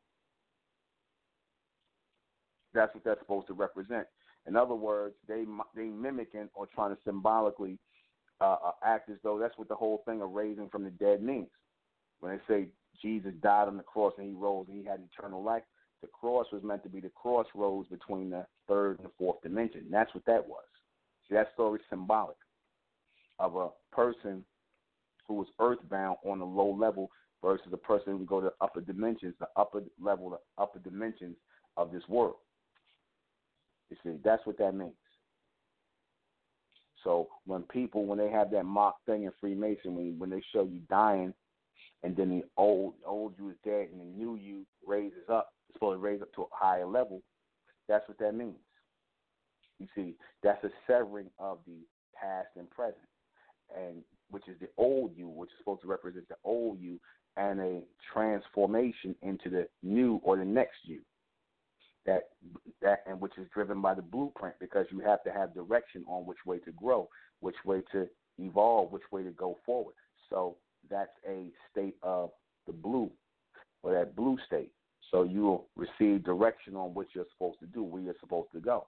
[2.73, 4.05] That's what that's supposed to represent.
[4.47, 7.77] In other words, they they mimicking or trying to symbolically
[8.41, 11.21] uh, uh, act as though that's what the whole thing of raising from the dead
[11.21, 11.49] means.
[12.19, 12.67] When they say
[13.01, 15.63] Jesus died on the cross and he rose and he had eternal life,
[16.01, 19.85] the cross was meant to be the crossroads between the third and the fourth dimension.
[19.89, 20.63] That's what that was.
[21.27, 22.37] See, that story symbolic
[23.39, 24.43] of a person
[25.27, 27.09] who was earthbound on a low level
[27.43, 31.35] versus a person who go to upper dimensions, the upper level, the upper dimensions
[31.77, 32.35] of this world.
[33.89, 34.93] You see, that's what that means.
[37.03, 40.81] So when people, when they have that mock thing in Freemasonry, when they show you
[40.89, 41.33] dying,
[42.03, 45.75] and then the old old you is dead, and the new you raises up, it's
[45.75, 47.21] supposed to raise up to a higher level.
[47.87, 48.57] That's what that means.
[49.79, 51.77] You see, that's a severing of the
[52.15, 52.97] past and present,
[53.75, 56.99] and which is the old you, which is supposed to represent the old you,
[57.37, 57.81] and a
[58.13, 61.01] transformation into the new or the next you.
[62.05, 62.29] That
[62.81, 66.25] that and which is driven by the blueprint because you have to have direction on
[66.25, 67.09] which way to grow,
[67.41, 68.07] which way to
[68.37, 69.95] evolve, which way to go forward.
[70.29, 70.57] So
[70.89, 72.31] that's a state of
[72.67, 73.11] the blue.
[73.83, 74.71] or that blue state.
[75.11, 78.59] So you will receive direction on what you're supposed to do, where you're supposed to
[78.59, 78.87] go.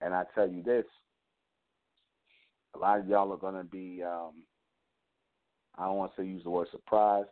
[0.00, 0.84] And I tell you this,
[2.74, 4.42] a lot of y'all are going to be, um,
[5.78, 7.28] I don't want to use the word surprised,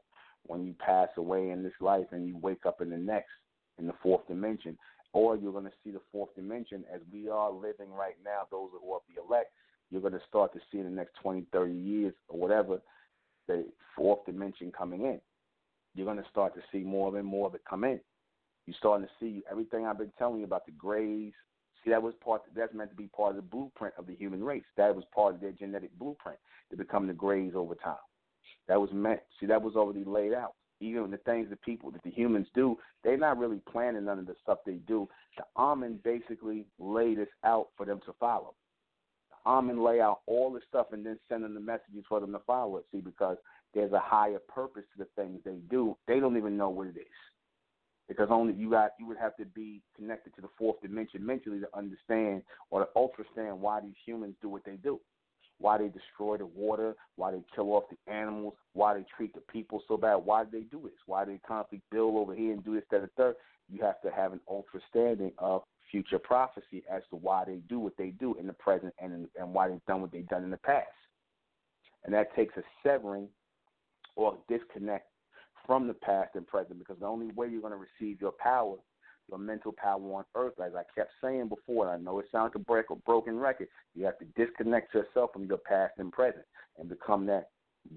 [0.47, 3.31] when you pass away in this life and you wake up in the next,
[3.79, 4.77] in the fourth dimension.
[5.13, 8.71] Or you're going to see the fourth dimension as we are living right now, those
[8.73, 9.53] who are the elect.
[9.91, 12.81] You're going to start to see in the next 20, 30 years or whatever,
[13.47, 15.21] the fourth dimension coming in.
[15.95, 18.01] You're going to start to see more and more of it come in.
[18.67, 21.33] You're starting to see everything I've been telling you about the grays.
[21.85, 22.43] See, that was part.
[22.55, 24.65] That's meant to be part of the blueprint of the human race.
[24.77, 26.39] That was part of their genetic blueprint
[26.71, 27.97] to become the grays over time.
[28.73, 29.21] That was meant.
[29.39, 30.55] See, that was already laid out.
[30.81, 34.27] Even the things that people, that the humans do, they're not really planning none of
[34.27, 35.07] the stuff they do.
[35.37, 38.55] The Amen basically laid this out for them to follow.
[39.29, 42.33] The Amen lay out all the stuff and then send them the messages for them
[42.33, 42.87] to follow it.
[42.91, 43.37] See, because
[43.75, 45.95] there's a higher purpose to the things they do.
[46.09, 47.07] They don't even know what it is
[48.09, 51.61] because only you got you would have to be connected to the fourth dimension mentally
[51.61, 54.99] to understand or to understand why these humans do what they do
[55.63, 59.41] why they destroy the water, why they kill off the animals, why they treat the
[59.41, 62.65] people so bad, why do they do this, why they constantly build over here and
[62.65, 63.37] do this, that, and third.
[63.71, 67.97] You have to have an understanding of future prophecy as to why they do what
[67.97, 70.51] they do in the present and in, and why they've done what they've done in
[70.51, 70.89] the past.
[72.05, 73.29] And that takes a severing
[74.17, 75.07] or disconnect
[75.65, 78.77] from the past and present because the only way you're going to receive your power
[79.29, 80.55] your mental power on earth.
[80.65, 83.69] As I kept saying before, I know it sounds like a, break, a broken record.
[83.95, 86.45] You have to disconnect yourself from your past and present
[86.79, 87.49] and become that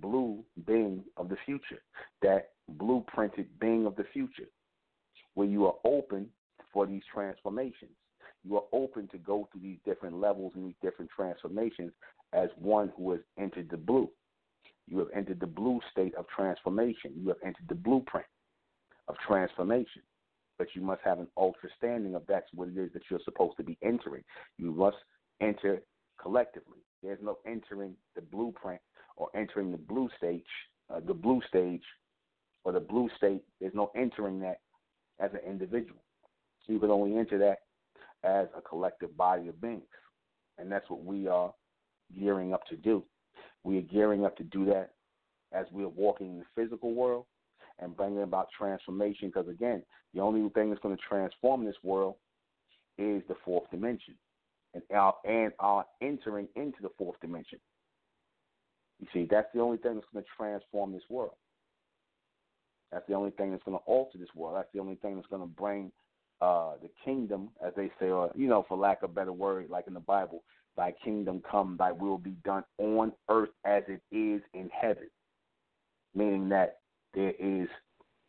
[0.02, 1.82] blue being of the future,
[2.22, 4.50] that blueprinted being of the future,
[5.36, 6.28] where you are open
[6.74, 7.92] for these transformations.
[8.44, 11.92] You are open to go through these different levels and these different transformations
[12.34, 14.10] as one who has entered the blue.
[14.88, 17.12] You have entered the blue state of transformation.
[17.16, 18.28] You have entered the blueprint
[19.08, 20.02] of transformation
[20.58, 23.64] but you must have an understanding of that's what it is that you're supposed to
[23.64, 24.24] be entering.
[24.58, 24.98] You must
[25.42, 25.82] enter
[26.22, 26.80] collectively.
[27.04, 28.82] There's no entering the blueprint
[29.18, 30.44] or entering the blue stage,
[30.94, 31.84] uh, the blue stage,
[32.64, 33.44] or the blue state.
[33.60, 34.60] There's no entering that
[35.20, 36.02] as an individual.
[36.66, 37.60] So you can only enter that
[38.24, 39.84] as a collective body of beings,
[40.58, 41.54] and that's what we are
[42.18, 43.04] gearing up to do.
[43.64, 44.92] We are gearing up to do that
[45.54, 47.26] as we are walking in the physical world
[47.80, 49.30] and bringing about transformation.
[49.30, 52.16] Because again, the only thing that's going to transform this world
[52.98, 54.16] is the fourth dimension,
[54.74, 57.60] and our and our entering into the fourth dimension.
[59.00, 61.36] You see, that's the only thing that's going to transform this world.
[62.92, 64.56] That's the only thing that's going to alter this world.
[64.56, 65.92] That's the only thing that's going to bring
[66.40, 69.70] uh, the kingdom, as they say, or you know, for lack of a better word,
[69.70, 70.44] like in the Bible,
[70.78, 75.10] "Thy kingdom come, Thy will be done on earth as it is in heaven."
[76.14, 76.80] Meaning that
[77.16, 77.68] there is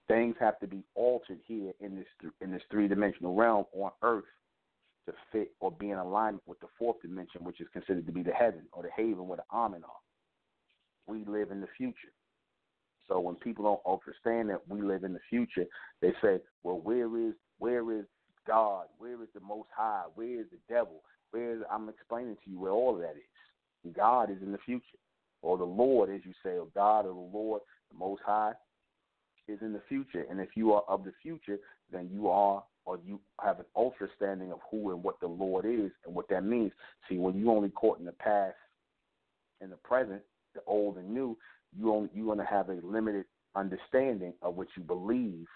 [0.09, 4.25] things have to be altered here in this in this three dimensional realm on Earth
[5.07, 8.23] to fit or be in alignment with the fourth dimension, which is considered to be
[8.23, 11.13] the heaven or the haven where the Amen are.
[11.13, 12.13] We live in the future.
[13.07, 15.67] So when people don't understand that we live in the future,
[16.01, 18.07] they say, "Well, where is where is
[18.47, 18.87] God?
[18.99, 20.05] Where is the Most High?
[20.15, 21.03] Where is the devil?
[21.31, 23.93] Where is?" I'm explaining to you where all of that is.
[23.93, 24.99] God is in the future,
[25.43, 28.53] or the Lord, as you say, or God or the Lord, the Most High
[29.49, 30.25] is in the future.
[30.29, 31.59] And if you are of the future,
[31.93, 35.91] then you are or you have an understanding of who and what the Lord is
[36.05, 36.73] and what that means.
[37.09, 38.55] See, when you only caught in the past
[39.61, 40.23] and the present,
[40.55, 41.37] the old and new,
[41.77, 43.25] you only you're gonna have a limited
[43.57, 45.47] understanding of what you believe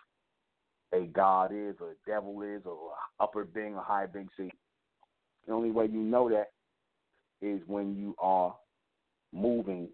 [0.92, 2.78] a God is or a devil is or
[3.20, 4.28] upper being or high being.
[4.36, 4.50] See,
[5.46, 6.50] the only way you know that
[7.40, 8.54] is when you are
[9.32, 9.88] moving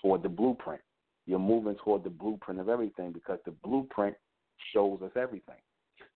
[0.00, 0.80] toward the blueprint.
[1.26, 4.16] You're moving toward the blueprint of everything because the blueprint
[4.72, 5.56] shows us everything.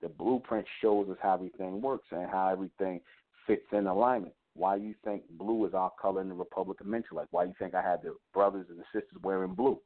[0.03, 3.01] The blueprint shows us how everything works and how everything
[3.47, 4.35] fits in alignment.
[4.55, 7.75] Why you think blue is our color in the Republic of Like Why you think
[7.75, 9.79] I had the brothers and the sisters wearing blue?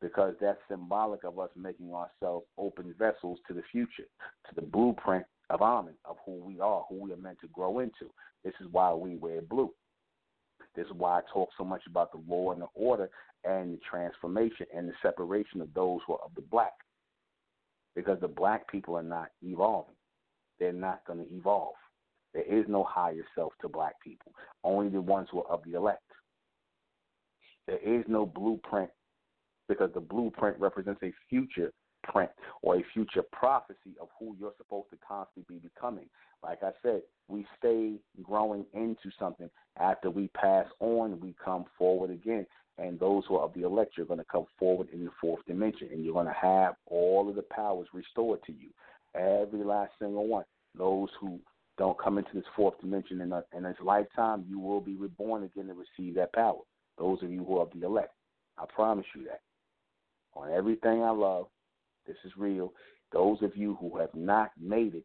[0.00, 4.04] Because that's symbolic of us making ourselves open vessels to the future,
[4.48, 7.78] to the blueprint of Amen, of who we are, who we are meant to grow
[7.78, 8.10] into.
[8.44, 9.72] This is why we wear blue.
[10.76, 13.08] This is why I talk so much about the law and the order
[13.44, 16.74] and the transformation and the separation of those who are of the black.
[17.94, 19.94] Because the black people are not evolving.
[20.60, 21.74] They're not going to evolve.
[22.34, 25.74] There is no higher self to black people, only the ones who are of the
[25.74, 26.02] elect.
[27.66, 28.90] There is no blueprint
[29.68, 31.72] because the blueprint represents a future
[32.10, 32.30] print
[32.62, 36.06] or a future prophecy of who you're supposed to constantly be becoming.
[36.42, 39.50] Like I said, we stay growing into something.
[39.78, 42.46] After we pass on, we come forward again
[42.78, 45.44] and those who are of the elect, you're going to come forward in the fourth
[45.46, 48.68] dimension, and you're going to have all of the powers restored to you,
[49.14, 50.44] every last single one.
[50.76, 51.40] Those who
[51.78, 55.44] don't come into this fourth dimension in, a, in this lifetime, you will be reborn
[55.44, 56.60] again to receive that power.
[56.98, 58.12] Those of you who are of the elect,
[58.58, 59.40] I promise you that.
[60.34, 61.46] On everything I love,
[62.06, 62.72] this is real.
[63.12, 65.04] Those of you who have not made it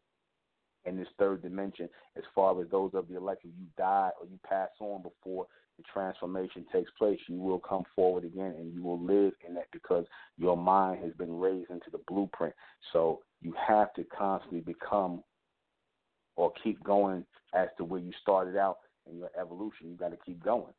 [0.86, 1.88] in this third dimension,
[2.18, 5.46] as far as those of the elect, you die or you pass on before
[5.78, 9.68] the transformation takes place, you will come forward again and you will live in that
[9.72, 10.06] because
[10.38, 12.54] your mind has been raised into the blueprint.
[12.94, 15.24] So you have to constantly become
[16.36, 18.78] or keep going as to where you started out
[19.10, 19.90] in your evolution.
[19.90, 20.74] You got to keep going,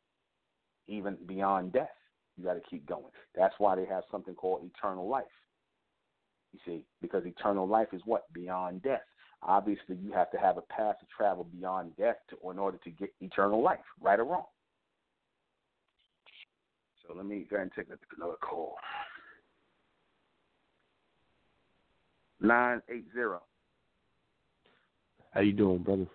[0.87, 1.89] even beyond death.
[2.37, 3.11] You got to keep going.
[3.35, 5.25] That's why they have something called eternal life.
[6.53, 9.01] You see, because eternal life is what beyond death.
[9.41, 12.89] Obviously, you have to have a path to travel beyond death to, in order to
[12.91, 14.45] get eternal life, right or wrong.
[17.05, 18.75] So let me go ahead and take another call.
[22.39, 23.41] Nine eight zero.
[25.31, 26.05] How you doing, brother?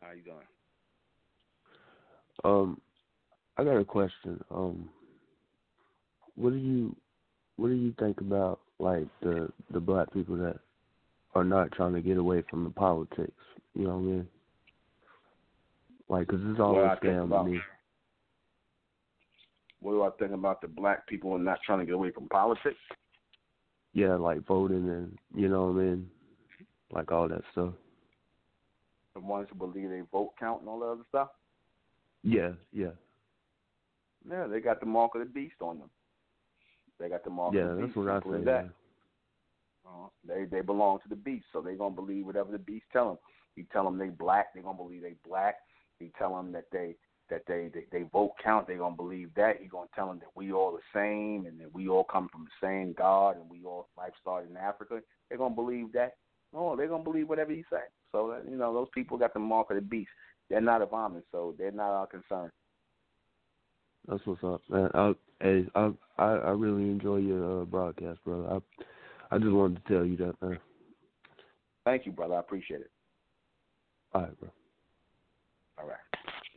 [0.00, 0.46] How you doing?
[2.44, 2.80] Um,
[3.56, 4.42] I got a question.
[4.50, 4.88] Um,
[6.34, 6.94] what do you
[7.56, 10.58] what do you think about like the the black people that
[11.34, 13.32] are not trying to get away from the politics?
[13.74, 14.28] You know what I mean?
[16.08, 17.60] Like, cause it's all a scam to me.
[19.80, 22.28] What do I think about the black people and not trying to get away from
[22.28, 22.76] politics?
[23.94, 26.10] Yeah, like voting and you know what I mean,
[26.92, 27.74] like all that stuff.
[29.14, 31.28] The ones who believe they vote count and all that other stuff.
[32.22, 32.92] Yeah, yeah.
[34.28, 35.90] Yeah, they got the mark of the beast on them.
[37.02, 37.96] They got the mark yeah, of the beast.
[37.96, 38.44] Yeah, that's what I say.
[38.44, 38.68] That.
[39.84, 43.08] Uh, they they belong to the beast, so they're gonna believe whatever the beast tell
[43.08, 43.18] them.
[43.56, 45.56] You tell them they black, they're gonna believe they black.
[45.98, 46.94] You tell them that they
[47.28, 49.60] that they, they they vote count, they're gonna believe that.
[49.60, 52.44] You're gonna tell them that we all the same and that we all come from
[52.44, 55.00] the same God and we all life started in Africa.
[55.28, 56.12] They're gonna believe that.
[56.54, 57.82] Oh, they're gonna believe whatever you say.
[58.12, 60.10] So that, you know those people got the mark of the beast.
[60.48, 62.50] They're not a vomit, so they're not our concern.
[64.08, 64.90] That's what's up, man.
[64.94, 68.48] I, hey, I I I really enjoy your uh, broadcast, brother.
[68.48, 70.58] I I just wanted to tell you that, man.
[71.84, 72.34] Thank you, brother.
[72.34, 72.90] I appreciate it.
[74.14, 74.50] All right, bro.
[75.78, 75.96] All right.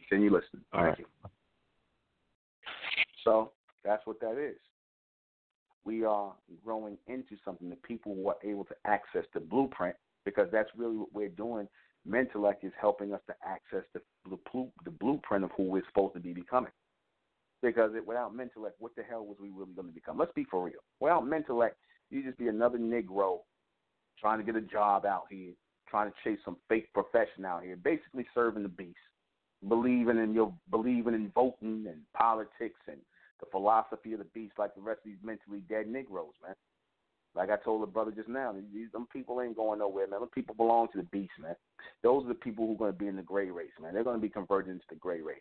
[0.10, 0.64] Continue listening.
[0.74, 1.00] All Thank right.
[1.00, 1.30] you.
[3.24, 3.52] So
[3.84, 4.58] that's what that is.
[5.84, 6.34] We are
[6.64, 10.98] growing into something that people who are able to access the blueprint because that's really
[10.98, 11.68] what we're doing.
[12.08, 14.38] Mentellect is helping us to access the, the,
[14.84, 16.72] the blueprint of who we're supposed to be becoming.
[17.62, 20.18] Because it, without Mentellect, what the hell was we really going to become?
[20.18, 20.76] Let's be for real.
[21.00, 21.72] Without Mentellect,
[22.10, 23.40] you just be another Negro
[24.20, 25.54] trying to get a job out here,
[25.90, 28.98] trying to chase some fake profession out here, basically serving the beast,
[29.68, 32.98] believing in your believing in voting and politics and
[33.40, 36.56] the philosophy of the beast like the rest of these mentally dead Negroes, man.
[37.36, 40.22] Like I told the brother just now, these them people ain't going nowhere, man.
[40.22, 41.56] Them people belong to the beast, man.
[42.02, 43.94] Those are the people who are going to be in the gray race, man.
[43.94, 45.38] They're going to be converted into the gray race.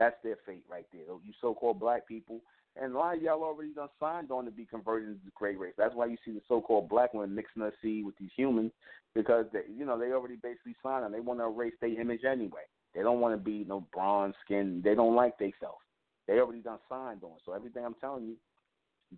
[0.00, 1.02] That's their fate right there.
[1.02, 2.40] You so-called black people,
[2.80, 5.56] and a lot of y'all already done signed on to be converted into the gray
[5.56, 5.74] race.
[5.76, 8.72] That's why you see the so-called black women mixing their seed with these humans
[9.14, 11.12] because they, you know they already basically signed on.
[11.12, 12.62] They want to erase their image anyway.
[12.94, 14.80] They don't want to be no bronze skin.
[14.82, 15.84] They don't like themselves.
[16.26, 17.36] They already done signed on.
[17.44, 18.36] So everything I'm telling you,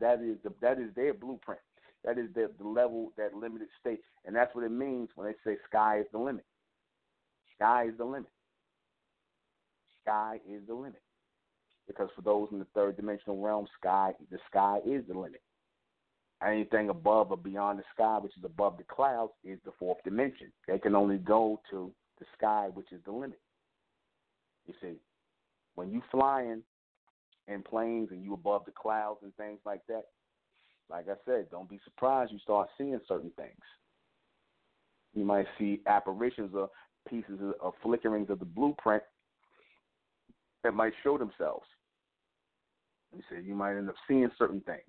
[0.01, 1.61] that is the that is their blueprint.
[2.05, 5.35] That is the, the level, that limited state, and that's what it means when they
[5.49, 6.45] say sky is the limit.
[7.55, 8.31] Sky is the limit.
[10.03, 11.03] Sky is the limit.
[11.87, 15.43] Because for those in the third dimensional realm, sky the sky is the limit.
[16.45, 20.53] Anything above or beyond the sky, which is above the clouds, is the fourth dimension.
[20.67, 23.39] They can only go to the sky, which is the limit.
[24.67, 24.95] You see,
[25.75, 26.63] when you flying
[27.49, 30.05] in planes and you above the clouds and things like that,
[30.91, 33.61] like I said, don't be surprised you start seeing certain things.
[35.15, 36.71] You might see apparitions or
[37.09, 39.03] pieces of, of flickerings of the blueprint
[40.63, 41.67] that might show themselves.
[43.15, 44.81] You see, you might end up seeing certain things.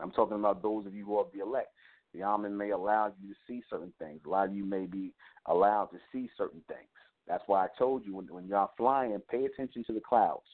[0.00, 1.68] I'm talking about those of you who are the elect.
[2.14, 4.20] The Amen may allow you to see certain things.
[4.24, 5.12] A lot of you may be
[5.46, 6.88] allowed to see certain things.
[7.26, 10.46] That's why I told you when, when you're flying, pay attention to the clouds.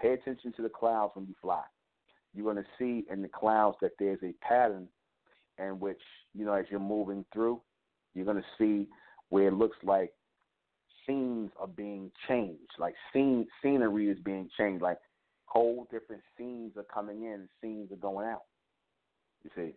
[0.00, 1.62] Pay attention to the clouds when you fly.
[2.34, 4.88] You're going to see in the clouds that there's a pattern
[5.58, 6.00] in which,
[6.34, 7.60] you know, as you're moving through,
[8.14, 8.88] you're going to see
[9.30, 10.12] where it looks like
[11.08, 14.98] scenes are being changed, like scene scenery is being changed, like
[15.46, 18.42] whole different scenes are coming in scenes are going out.
[19.42, 19.74] You see.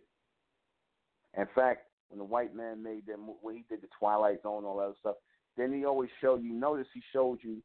[1.40, 4.76] In fact, when the white man made that, when he did the Twilight Zone, all
[4.76, 5.16] that stuff,
[5.56, 6.52] then he always showed you.
[6.52, 7.62] Notice he showed you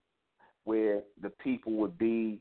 [0.64, 2.40] where the people would be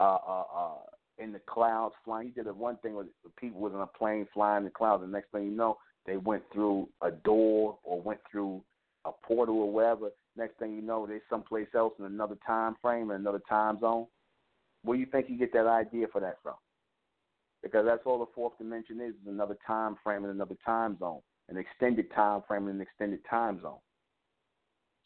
[0.00, 0.78] uh, uh, uh,
[1.18, 2.28] in the clouds flying.
[2.28, 3.08] He did a one thing with
[3.38, 5.02] people was in a plane flying in the clouds.
[5.02, 8.62] The next thing you know, they went through a door or went through
[9.04, 10.08] a portal or wherever.
[10.36, 14.06] Next thing you know, they're someplace else in another time frame and another time zone.
[14.82, 16.54] Where do you think you get that idea for that from?
[17.62, 21.20] Because that's all the fourth dimension is, is another time frame and another time zone,
[21.48, 23.78] an extended time frame and an extended time zone.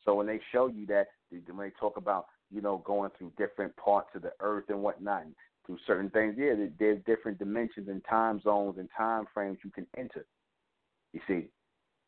[0.04, 3.76] So when they show you that, when they talk about, you know, going through different
[3.76, 5.34] parts of the earth and whatnot, and
[5.66, 9.86] through certain things, yeah, there's different dimensions and time zones and time frames you can
[9.98, 10.24] enter.
[11.12, 11.48] You see,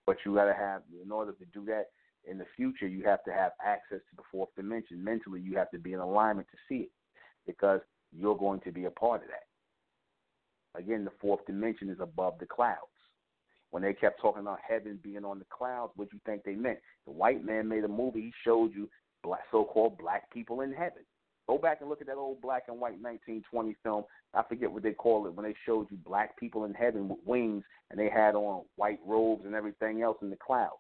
[0.07, 1.87] but you got to have, in order to do that
[2.31, 5.03] in the future, you have to have access to the fourth dimension.
[5.03, 6.91] Mentally, you have to be in alignment to see it
[7.47, 7.81] because
[8.13, 10.81] you're going to be a part of that.
[10.81, 12.79] Again, the fourth dimension is above the clouds.
[13.71, 16.55] When they kept talking about heaven being on the clouds, what do you think they
[16.55, 16.79] meant?
[17.07, 18.21] The white man made a movie.
[18.21, 18.89] He showed you
[19.23, 21.03] black, so-called black people in heaven.
[21.49, 24.05] Go back and look at that old black and white 1920 film.
[24.35, 27.19] I forget what they call it when they showed you black people in heaven with
[27.25, 30.77] wings and they had on white robes and everything else in the clouds.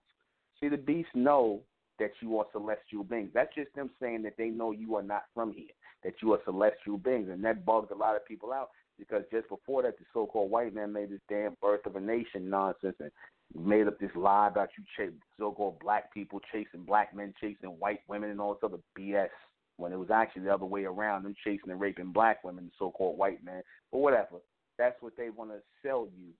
[0.60, 1.60] See, the beasts know
[1.98, 3.30] that you are celestial beings.
[3.34, 5.66] That's just them saying that they know you are not from here,
[6.04, 9.48] that you are celestial beings, and that bugs a lot of people out because just
[9.48, 13.10] before that, the so-called white man made this damn birth of a nation nonsense and
[13.54, 18.00] made up this lie about you ch- so-called black people chasing black men, chasing white
[18.08, 19.28] women, and all this other BS.
[19.76, 22.70] When it was actually the other way around, them chasing and raping black women, the
[22.78, 23.62] so-called white man.
[23.92, 24.38] But whatever,
[24.76, 26.32] that's what they want to sell you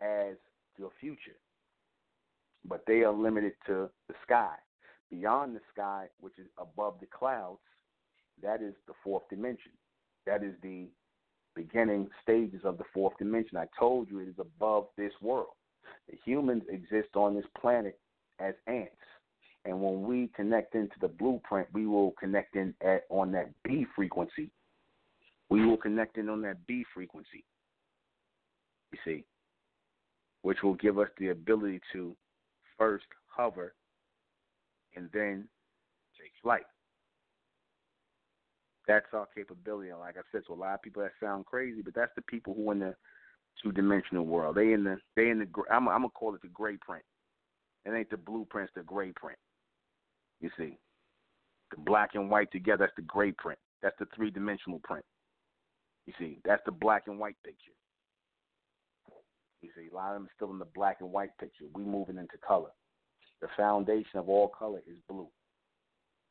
[0.00, 0.34] as
[0.76, 1.36] your future.
[2.68, 4.54] But they are limited to the sky.
[5.10, 7.60] Beyond the sky, which is above the clouds,
[8.42, 9.72] that is the fourth dimension.
[10.26, 10.86] That is the
[11.54, 13.56] beginning stages of the fourth dimension.
[13.56, 15.54] I told you it is above this world.
[16.10, 17.98] The humans exist on this planet
[18.40, 18.92] as ants.
[19.64, 23.86] And when we connect into the blueprint, we will connect in at on that B
[23.96, 24.50] frequency.
[25.48, 27.44] We will connect in on that B frequency.
[28.92, 29.24] You see,
[30.42, 32.14] which will give us the ability to
[32.78, 33.74] first hover
[34.94, 35.48] and then
[36.20, 36.64] take flight.
[38.88, 39.90] That's our capability.
[39.90, 42.22] And like I said, so a lot of people that sound crazy, but that's the
[42.22, 42.94] people who in the
[43.62, 44.56] two dimensional world.
[44.56, 47.04] They in the they in the I'm I'm gonna call it the gray print.
[47.84, 49.38] It ain't the blueprints, the gray print.
[50.40, 50.78] You see,
[51.70, 52.84] the black and white together.
[52.84, 53.58] That's the gray print.
[53.82, 55.04] That's the three dimensional print.
[56.06, 57.72] You see, that's the black and white picture.
[59.62, 61.64] You see, a lot of them still in the black and white picture.
[61.74, 62.70] We moving into color.
[63.40, 65.28] The foundation of all color is blue.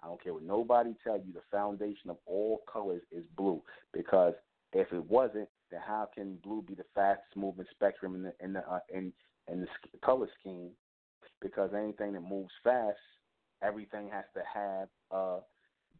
[0.02, 1.34] I don't care what nobody tell you.
[1.34, 3.62] The foundation of all colors is blue
[3.94, 4.34] because
[4.74, 8.54] if it wasn't, then how can blue be the fastest moving spectrum in the in
[8.54, 9.12] the uh, in
[9.52, 9.68] in the
[10.04, 10.72] color scheme?
[11.42, 12.98] Because anything that moves fast,
[13.64, 15.40] everything has to have a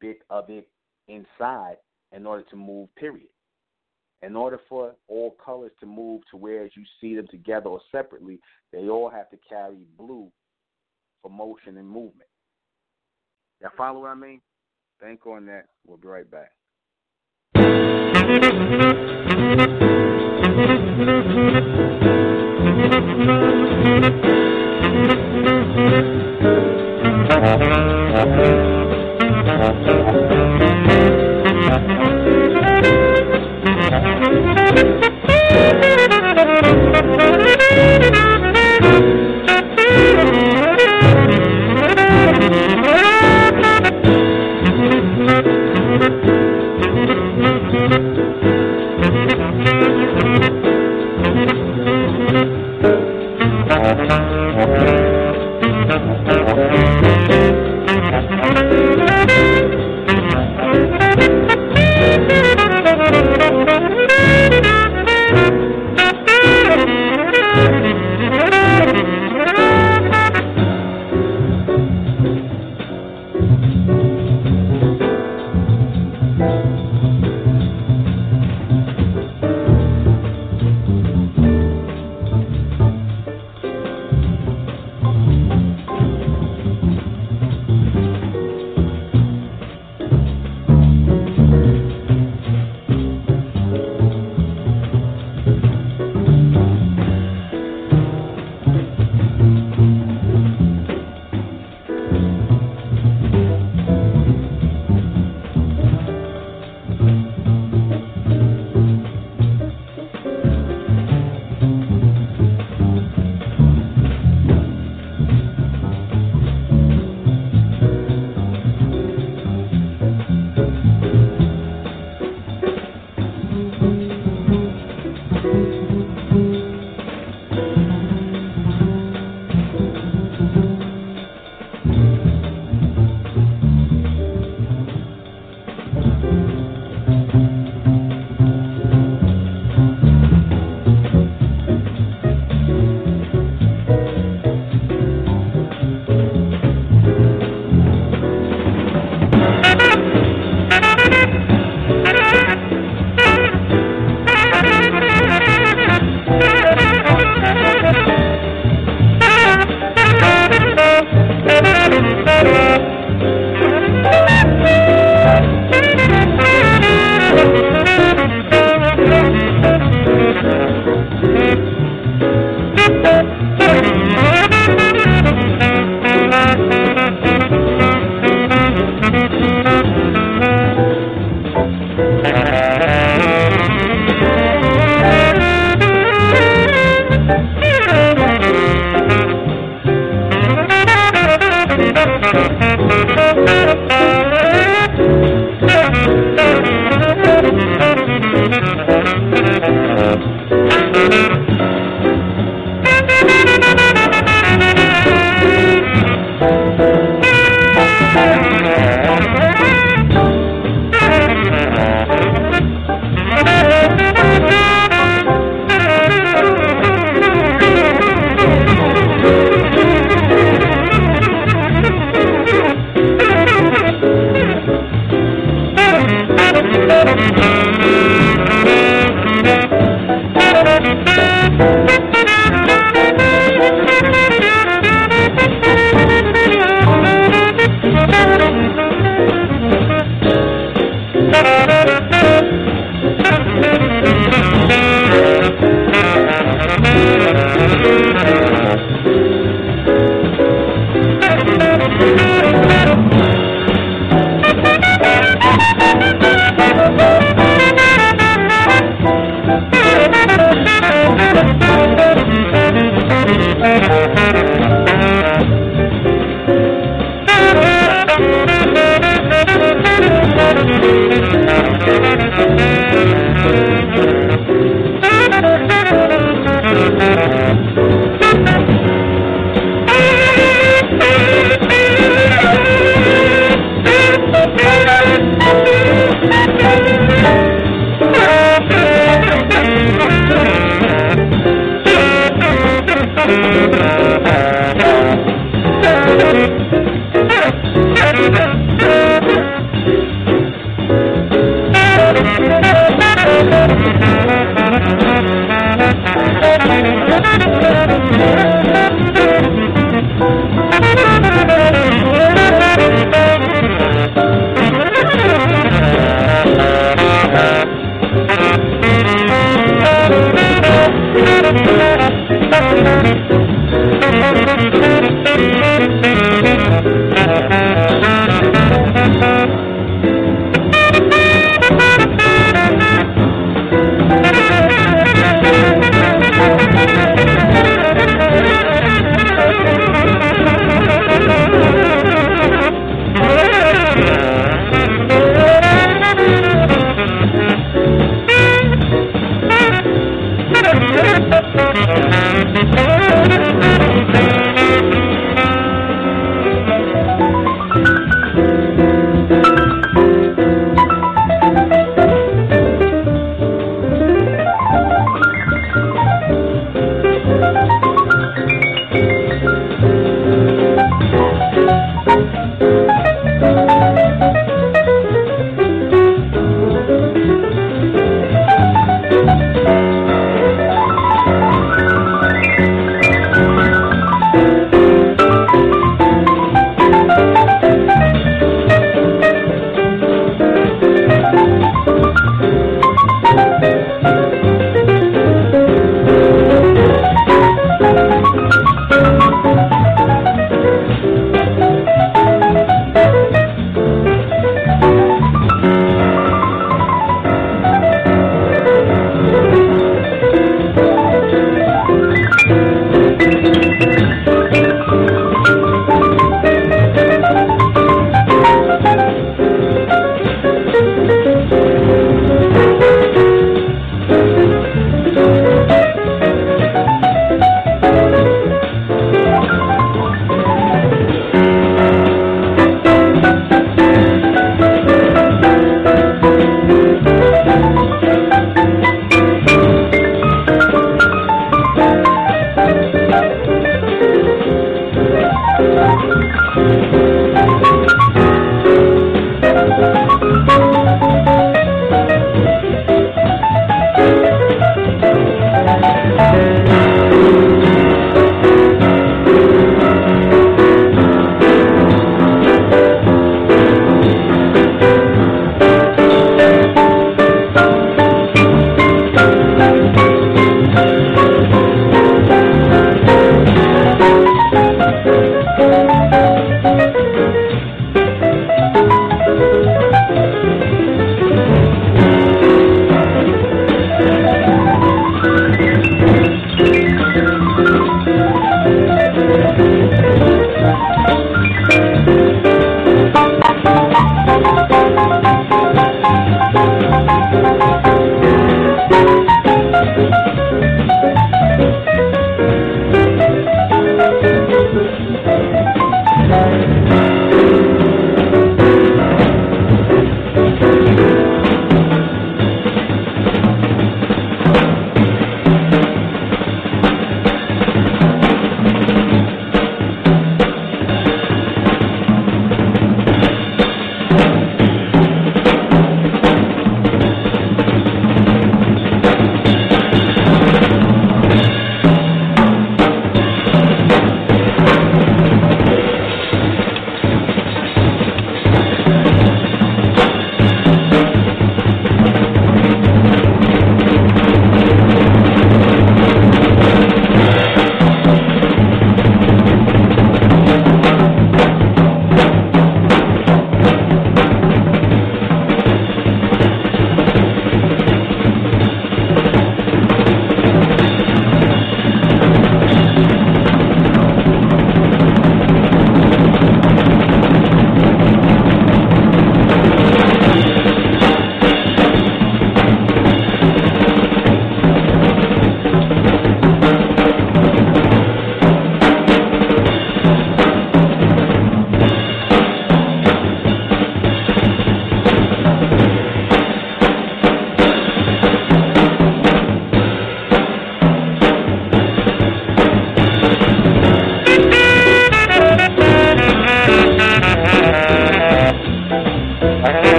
[0.00, 0.68] bit of it
[1.08, 1.76] inside
[2.12, 2.94] in order to move.
[2.96, 3.28] Period.
[4.24, 8.40] In order for all colors to move to where you see them together or separately,
[8.72, 10.32] they all have to carry blue
[11.20, 12.30] for motion and movement.
[13.60, 14.40] Y'all follow what I mean?
[15.00, 15.66] Think on that.
[15.86, 16.52] We'll be right back.
[34.24, 35.03] Thank you.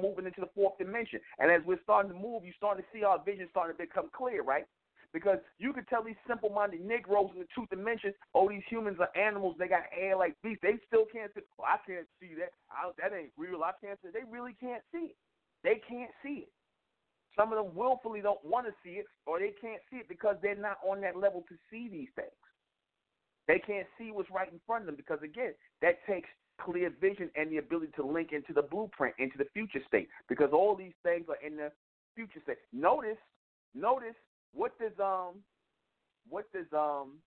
[0.00, 1.20] Moving into the fourth dimension.
[1.38, 4.10] And as we're starting to move, you're starting to see our vision starting to become
[4.14, 4.64] clear, right?
[5.12, 8.98] Because you could tell these simple minded Negroes in the two dimensions, oh, these humans
[9.00, 10.60] are animals, they got hair like beasts.
[10.62, 12.52] They still can't see, well, I can't see that.
[12.68, 13.64] I, that ain't real.
[13.64, 15.16] I can't see They really can't see it.
[15.64, 16.52] They can't see it.
[17.36, 20.36] Some of them willfully don't want to see it, or they can't see it because
[20.42, 22.34] they're not on that level to see these things.
[23.46, 26.28] They can't see what's right in front of them because, again, that takes
[26.60, 30.50] clear vision and the ability to link into the blueprint, into the future state, because
[30.52, 31.70] all these things are in the
[32.14, 32.58] future state.
[32.72, 33.18] Notice,
[33.74, 34.14] notice
[34.54, 35.36] what does um
[36.28, 37.18] what does um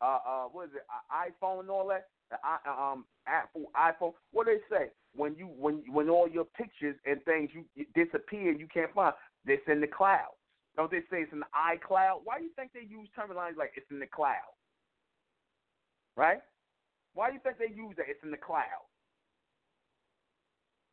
[0.00, 0.82] uh uh what is it
[1.12, 2.08] iPhone and all that?
[2.32, 4.12] Uh, um Apple iPhone.
[4.32, 4.90] What do they say?
[5.14, 8.92] When you when when all your pictures and things you, you disappear and you can't
[8.94, 9.14] find
[9.44, 10.30] this in the cloud
[10.74, 12.20] don't they say it's in the iCloud?
[12.24, 14.56] Why do you think they use terminology like it's in the cloud?
[16.16, 16.40] Right
[17.14, 18.84] why do you think they use that it's in the cloud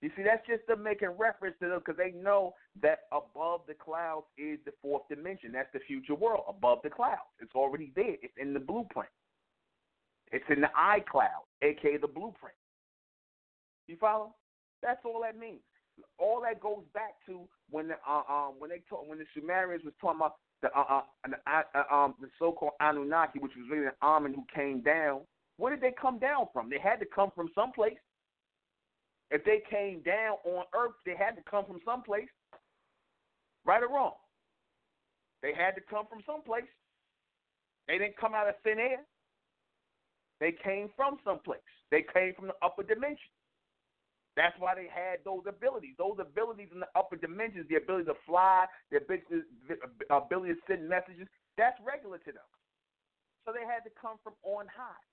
[0.02, 3.74] you see, that's just them making reference to them because they know that above the
[3.74, 5.52] clouds is the fourth dimension.
[5.52, 7.28] That's the future world, above the clouds.
[7.42, 8.16] It's already there.
[8.22, 9.10] It's in the blueprint.
[10.32, 12.56] It's in the iCloud, aka the blueprint.
[13.88, 14.36] You follow?
[14.82, 15.60] That's all that means.
[16.18, 19.84] All that goes back to when the uh, um when they talk when the Sumerians
[19.84, 23.88] was talking about the uh, uh, the, uh, um the so-called Anunnaki, which was really
[23.88, 25.22] an Amen who came down.
[25.60, 26.70] Where did they come down from?
[26.70, 28.00] They had to come from someplace.
[29.30, 32.32] If they came down on Earth, they had to come from someplace.
[33.66, 34.16] Right or wrong?
[35.44, 36.72] They had to come from someplace.
[37.90, 39.04] They didn't come out of thin air.
[40.40, 41.60] They came from someplace.
[41.92, 43.28] They came from the upper dimension.
[44.38, 45.96] That's why they had those abilities.
[45.98, 51.28] Those abilities in the upper dimensions, the ability to fly, the ability to send messages,
[51.58, 52.48] that's regular to them.
[53.44, 55.04] So they had to come from on high.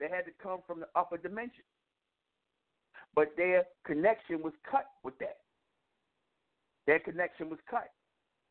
[0.00, 1.64] They had to come from the upper dimension.
[3.14, 5.38] But their connection was cut with that.
[6.86, 7.90] Their connection was cut.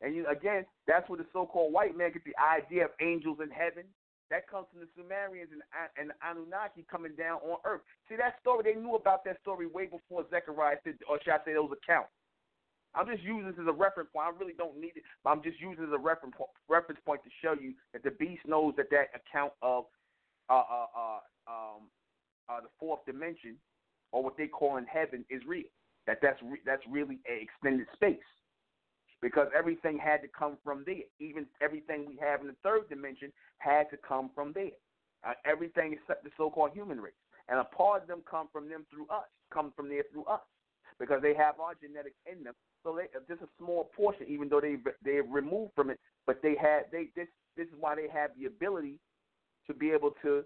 [0.01, 3.49] And you, again, that's where the so-called white man gets the idea of angels in
[3.49, 3.83] heaven.
[4.29, 5.63] That comes from the Sumerians and,
[5.95, 7.81] and the Anunnaki coming down on Earth.
[8.09, 8.61] See that story?
[8.67, 12.11] They knew about that story way before Zechariah said, or should I say, those accounts.
[12.93, 14.27] I'm just using this as a reference point.
[14.27, 17.31] I really don't need it, but I'm just using it as a reference point to
[17.41, 19.85] show you that the beast knows that that account of
[20.49, 21.81] uh, uh, uh, um,
[22.49, 23.55] uh, the fourth dimension,
[24.11, 25.65] or what they call in heaven, is real.
[26.05, 28.17] That that's re- that's really an extended space
[29.21, 31.03] because everything had to come from there.
[31.19, 34.77] Even everything we have in the third dimension had to come from there.
[35.27, 37.13] Uh, everything except the so-called human race,
[37.49, 40.41] and a part of them come from them through us, come from there through us,
[40.99, 42.53] because they have our genetics in them.
[42.83, 46.41] So they uh, just a small portion, even though they they removed from it, but
[46.41, 48.99] they had they this this is why they have the ability
[49.67, 50.43] to be able to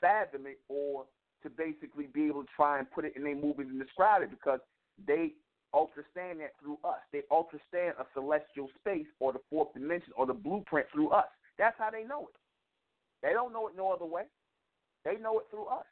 [0.00, 1.04] fathom it or
[1.42, 4.30] to basically be able to try and put it in their movies and describe it
[4.30, 4.60] because
[5.06, 5.32] they
[5.74, 6.98] understand that through us.
[7.12, 11.26] They understand a celestial space or the fourth dimension or the blueprint through us.
[11.58, 12.36] That's how they know it.
[13.22, 14.24] They don't know it no other way.
[15.04, 15.86] They know it through us.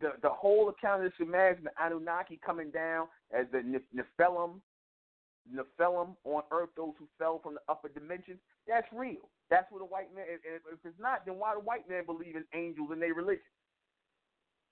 [0.00, 3.58] The the whole account of the Sumerians and the Anunnaki coming down as the
[3.94, 4.60] Nephilim,
[5.48, 8.38] Nephilim on earth, those who fell from the upper dimensions,
[8.68, 9.28] that's real.
[9.50, 10.24] That's what the white man.
[10.28, 13.42] If, if it's not, then why the white man believe in angels in their religion?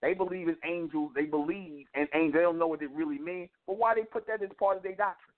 [0.00, 1.10] They believe in angels.
[1.14, 2.34] They believe in angels.
[2.34, 3.48] They don't know what it really means.
[3.66, 5.34] But why they put that as part of their doctrine?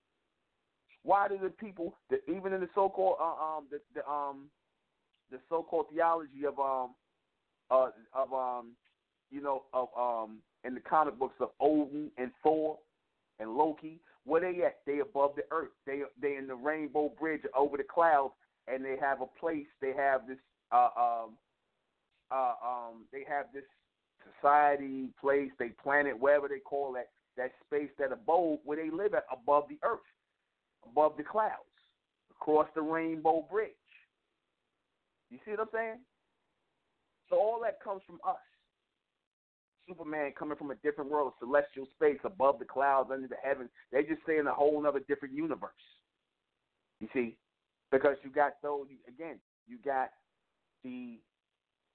[1.02, 1.94] Why do the people,
[2.28, 4.51] even in the so-called uh, um the, the um
[5.31, 6.90] the so-called theology of um
[7.70, 8.73] uh of um
[9.31, 12.78] you know of um in the comic books of Odin and Thor
[13.39, 14.79] and Loki, where they at?
[14.87, 15.71] They above the earth.
[15.87, 18.35] They they in the rainbow bridge over the clouds,
[18.69, 19.67] and they have a place.
[19.81, 20.39] They have this
[20.73, 21.31] uh um
[22.31, 23.65] uh um they have this
[24.41, 29.15] society, place, they planet, wherever they call that, that space, that abode where they live
[29.15, 29.99] at above the earth,
[30.85, 31.55] above the clouds,
[32.31, 33.71] across the rainbow bridge.
[35.31, 35.99] You see what I'm saying?
[37.29, 38.37] So all that comes from us.
[39.91, 43.71] Superman coming from a different world, celestial space, above the clouds, under the heavens.
[43.93, 45.71] They just say in a whole other different universe.
[47.01, 47.37] You see?
[47.91, 50.11] Because you got those again, you got
[50.85, 51.19] the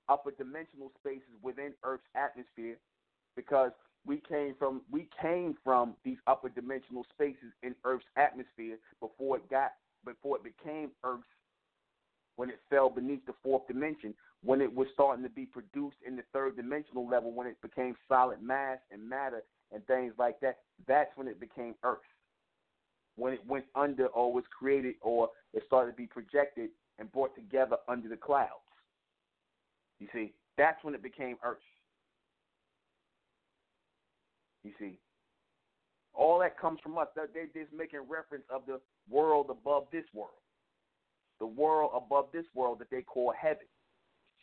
[0.10, 2.78] upper dimensional spaces within Earth's atmosphere
[3.36, 3.72] because
[4.06, 9.50] we came from we came from these upper dimensional spaces in Earth's atmosphere before it
[9.50, 9.72] got
[10.04, 11.24] before it became Earth's
[12.36, 14.14] when it fell beneath the fourth dimension,
[14.46, 17.96] when it was starting to be produced in the third dimensional level, when it became
[18.08, 21.98] solid mass and matter and things like that, that's when it became Earth.
[23.16, 26.70] When it went under or was created or it started to be projected
[27.00, 28.52] and brought together under the clouds.
[30.00, 31.58] You see, that's when it became Earth.
[34.64, 35.00] You see,
[36.14, 37.08] all that comes from us.
[37.16, 40.30] They're just making reference of the world above this world,
[41.40, 43.66] the world above this world that they call heaven.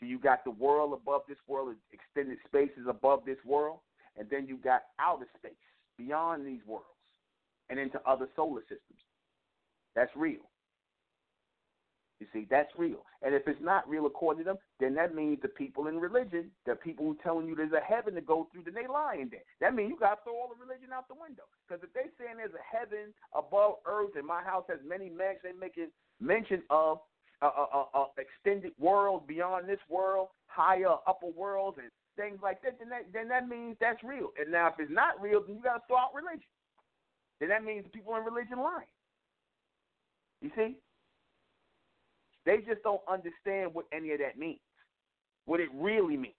[0.03, 3.79] So you got the world above this world, extended spaces above this world,
[4.19, 5.53] and then you got outer space
[5.97, 6.87] beyond these worlds
[7.71, 8.99] and into other solar systems.
[9.95, 10.43] That's real.
[12.19, 13.05] You see, that's real.
[13.23, 16.51] And if it's not real according to them, then that means the people in religion,
[16.67, 19.47] the people who telling you there's a heaven to go through, then they lying there.
[19.61, 21.45] That means you got to throw all the religion out the window.
[21.63, 25.43] Because if they saying there's a heaven above earth and my house has many mansions,
[25.45, 26.99] they making mention of
[27.43, 32.79] a, a, a, extended world beyond this world, higher upper worlds and things like that,
[32.79, 34.29] then that then that means that's real.
[34.41, 36.49] And now if it's not real, then you got to throw out religion.
[37.41, 38.87] Then that means the people in religion lying.
[40.41, 40.77] You see?
[42.45, 44.61] They just don't understand what any of that means,
[45.47, 46.35] what it really means.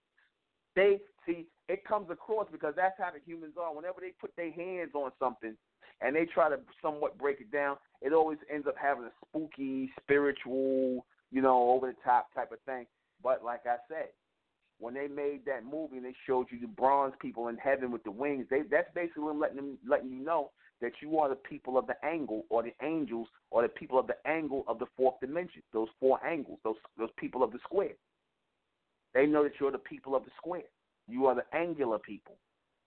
[0.75, 3.73] They see it comes across because that's how the humans are.
[3.73, 5.55] Whenever they put their hands on something
[6.03, 9.89] and they try to somewhat break it down, it always ends up having a spooky,
[10.01, 12.85] spiritual, you know, over the top type of thing.
[13.23, 14.09] But like I said,
[14.79, 18.03] when they made that movie and they showed you the bronze people in heaven with
[18.03, 20.51] the wings, they that's basically letting them letting you know
[20.81, 24.07] that you are the people of the angle or the angels or the people of
[24.07, 27.93] the angle of the fourth dimension, those four angles, those those people of the square.
[29.13, 30.63] They know that you're the people of the square.
[31.07, 32.35] You are the angular people,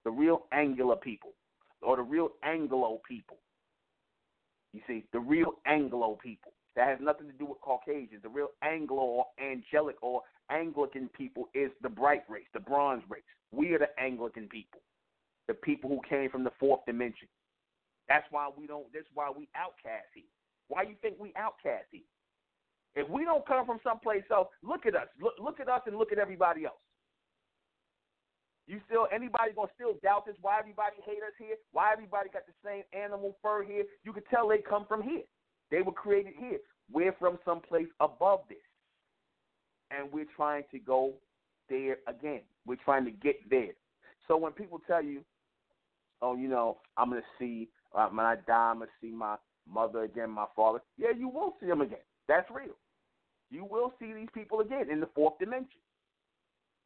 [0.05, 1.30] the real angular people,
[1.82, 3.39] or the real Anglo people.
[4.73, 6.53] You see, the real Anglo people.
[6.77, 8.23] That has nothing to do with Caucasians.
[8.23, 10.20] The real Anglo or angelic or
[10.51, 13.23] Anglican people is the bright race, the bronze race.
[13.51, 14.81] We are the Anglican people,
[15.48, 17.28] the people who came from the fourth dimension.
[18.09, 18.93] That's why we don't.
[18.93, 20.24] That's why we outcast here.
[20.69, 22.03] Why you think we outcast here?
[22.94, 25.09] If we don't come from someplace else, look at us.
[25.20, 26.77] Look, look at us and look at everybody else.
[28.66, 30.34] You still anybody gonna still doubt this?
[30.40, 31.56] Why everybody hate us here?
[31.72, 33.84] Why everybody got the same animal fur here?
[34.05, 35.22] You can tell they come from here.
[35.70, 36.59] They were created here.
[36.93, 38.59] We're from someplace above this,
[39.90, 41.14] and we're trying to go
[41.68, 42.43] there again.
[42.66, 43.72] We're trying to get there.
[44.26, 45.24] So when people tell you,
[46.20, 49.36] "Oh, you know, I'm gonna see uh, when I die, I'm gonna see my
[49.68, 52.02] mother again, my father," yeah, you will see them again.
[52.26, 52.74] That's real.
[53.51, 55.80] You will see these people again in the fourth dimension.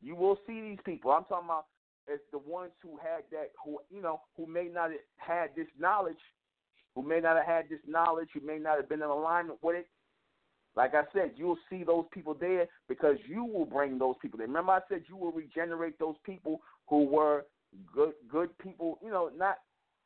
[0.02, 1.10] You will see these people.
[1.10, 1.66] I'm talking about
[2.12, 5.68] as the ones who had that, who you know, who may not have had this
[5.78, 6.18] knowledge,
[6.94, 9.76] who may not have had this knowledge, who may not have been in alignment with
[9.76, 9.86] it.
[10.76, 14.46] Like I said, you'll see those people there because you will bring those people there.
[14.46, 17.44] Remember, I said you will regenerate those people who were
[17.92, 18.98] good, good people.
[19.02, 19.58] You know, not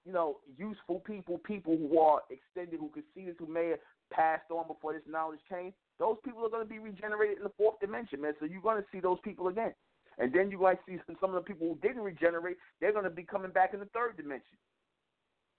[0.05, 3.79] you know useful people, people who are extended, who could see this, who may have
[4.13, 5.73] passed on before this knowledge came.
[5.99, 8.35] Those people are going to be regenerated in the fourth dimension, man.
[8.41, 9.75] So you're going to see those people again.
[10.19, 13.11] And then you might see some of the people who didn't regenerate, they're going to
[13.11, 14.59] be coming back in the third dimension.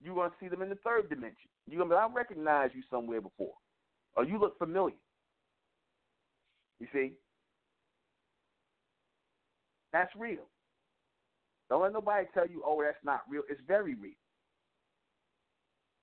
[0.01, 1.49] You're going to see them in the third dimension.
[1.67, 3.53] You're going to be, I recognize you somewhere before.
[4.15, 4.95] Or you look familiar.
[6.79, 7.13] You see?
[9.91, 10.43] That's real.
[11.69, 13.43] Don't let nobody tell you, oh, that's not real.
[13.49, 14.13] It's very real.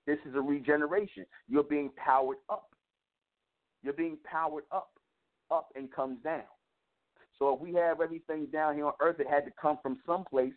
[0.05, 1.25] This is a regeneration.
[1.47, 2.69] You're being powered up.
[3.83, 4.91] You're being powered up,
[5.51, 6.43] up and comes down.
[7.39, 10.53] So if we have everything down here on earth, it had to come from someplace.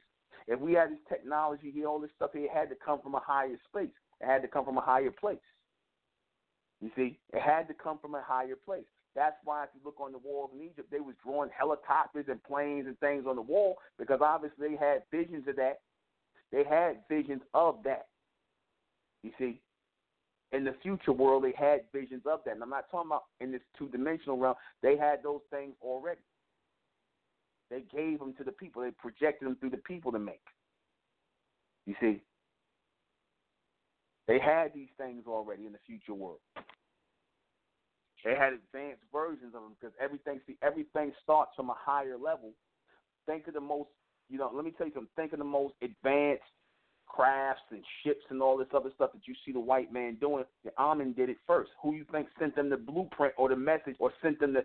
[0.47, 3.14] If we had this technology here, all this stuff here, it had to come from
[3.14, 3.90] a higher space.
[4.20, 5.39] It had to come from a higher place.
[6.81, 8.85] You see, it had to come from a higher place.
[9.14, 12.43] That's why if you look on the walls in Egypt, they was drawing helicopters and
[12.44, 15.81] planes and things on the wall because obviously they had visions of that.
[16.52, 18.09] They had visions of that.
[19.22, 19.60] You see,
[20.52, 22.55] in the future world, they had visions of that.
[22.55, 24.55] And I'm not talking about in this two dimensional realm.
[24.82, 26.20] They had those things already.
[27.70, 28.82] They gave them to the people.
[28.82, 30.43] They projected them through the people to make.
[31.84, 32.22] You see,
[34.28, 36.40] they had these things already in the future world.
[38.24, 42.52] They had advanced versions of them because everything, see, everything starts from a higher level.
[43.24, 43.88] Think of the most,
[44.28, 45.10] you know, let me tell you something.
[45.14, 46.43] Think of the most advanced
[47.06, 50.44] crafts and ships and all this other stuff that you see the white man doing.
[50.64, 51.70] The Amen did it first.
[51.82, 54.64] Who you think sent them the blueprint or the message or sent them the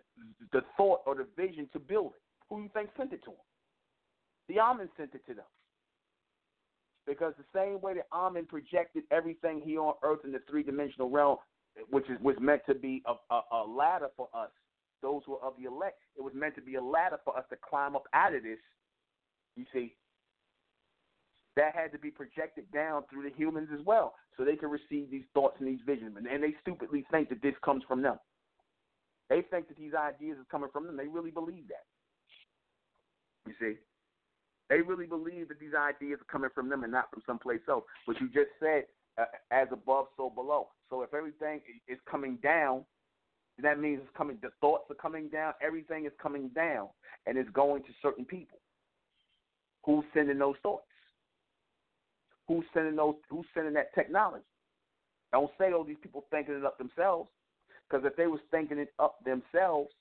[0.52, 2.22] the thought or the vision to build it?
[2.50, 3.40] Who you think sent it to them?
[4.50, 5.46] The Amen sent it to them.
[7.08, 11.10] Because the same way that Amen projected everything here on earth in the three dimensional
[11.10, 11.38] realm,
[11.90, 14.50] which is was meant to be a, a, a ladder for us,
[15.02, 17.46] those who are of the elect, it was meant to be a ladder for us
[17.50, 18.60] to climb up out of this.
[19.56, 19.96] You see,
[21.56, 25.12] that had to be projected down through the humans as well, so they can receive
[25.12, 26.16] these thoughts and these visions.
[26.18, 28.18] And they stupidly think that this comes from them.
[29.30, 30.98] They think that these ideas are coming from them.
[30.98, 31.86] They really believe that.
[33.48, 33.78] You see,
[34.70, 37.84] they really believe that these ideas are coming from them and not from someplace else.
[38.08, 38.86] But you just said,
[39.18, 40.68] uh, as above, so below.
[40.90, 42.86] So if everything is coming down,
[43.62, 44.38] that means it's coming.
[44.42, 45.54] The thoughts are coming down.
[45.62, 46.88] Everything is coming down,
[47.26, 48.60] and it's going to certain people.
[49.86, 50.86] Who's sending those thoughts?
[52.52, 53.16] Who's sending those?
[53.30, 54.44] Who's sending that technology?
[55.32, 57.30] Don't say, "Oh, these people thinking it up themselves,"
[57.88, 59.94] because if they was thinking it up themselves,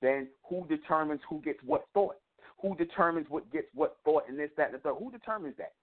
[0.00, 2.16] then who determines who gets what thought?
[2.62, 4.96] Who determines what gets what thought and this, that, and the third?
[4.98, 5.74] Who determines that?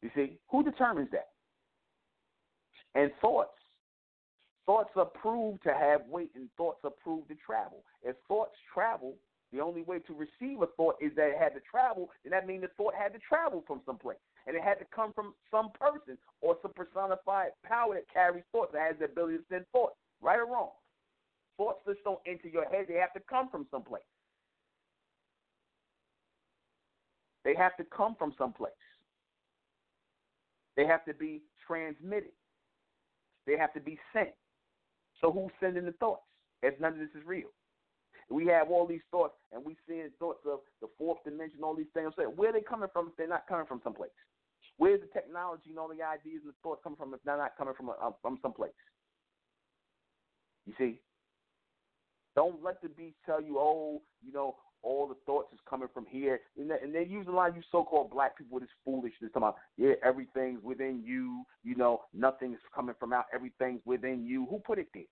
[0.00, 1.28] You see, who determines that?
[2.94, 3.58] And thoughts,
[4.64, 7.84] thoughts are proved to have weight, and thoughts are proved to travel.
[8.02, 9.18] If thoughts travel,
[9.52, 12.46] the only way to receive a thought is that it had to travel, and that
[12.46, 14.16] means the thought had to travel from someplace.
[14.46, 18.72] And it had to come from some person or some personified power that carries thoughts,
[18.72, 20.70] that has the ability to send thoughts, right or wrong.
[21.56, 24.02] Thoughts just don't enter your head, they have to come from someplace.
[27.44, 28.72] They have to come from someplace.
[30.76, 32.32] They have to be transmitted.
[33.46, 34.30] They have to be sent.
[35.20, 36.22] So who's sending the thoughts?
[36.62, 37.48] If none of this is real.
[38.30, 41.86] We have all these thoughts, and we seeing thoughts of the fourth dimension, all these
[41.92, 42.12] things.
[42.16, 44.10] Where are they coming from if they're not coming from someplace?
[44.78, 47.56] Where's the technology and all the ideas and the thoughts coming from if they're not
[47.56, 48.72] coming from a, from someplace?
[50.66, 51.00] You see?
[52.34, 56.06] Don't let the beast tell you, oh, you know, all the thoughts is coming from
[56.08, 56.40] here.
[56.58, 59.30] And, they, and they use a lot of you so-called black people with this foolishness.
[59.32, 61.44] Talking about, yeah, everything's within you.
[61.62, 63.26] You know, nothing's coming from out.
[63.34, 64.46] Everything's within you.
[64.50, 65.04] Who put it there?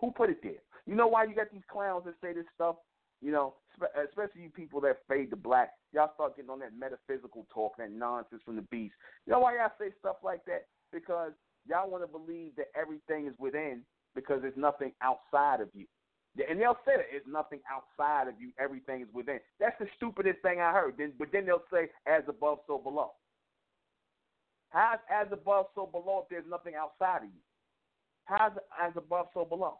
[0.00, 0.62] Who put it there?
[0.86, 2.76] You know why you got these clowns that say this stuff?
[3.20, 3.54] You know,
[4.02, 5.72] especially you people that fade to black.
[5.92, 8.94] Y'all start getting on that metaphysical talk, that nonsense from the beast.
[9.26, 10.66] You know why y'all say stuff like that?
[10.92, 11.32] Because
[11.68, 13.82] y'all want to believe that everything is within
[14.14, 15.86] because there's nothing outside of you.
[16.48, 19.40] And they'll say that it's nothing outside of you, everything is within.
[19.58, 20.94] That's the stupidest thing I heard.
[20.98, 23.12] Then, but then they'll say, as above, so below.
[24.68, 27.40] How's as above, so below if there's nothing outside of you?
[28.26, 29.78] How's as above, so below?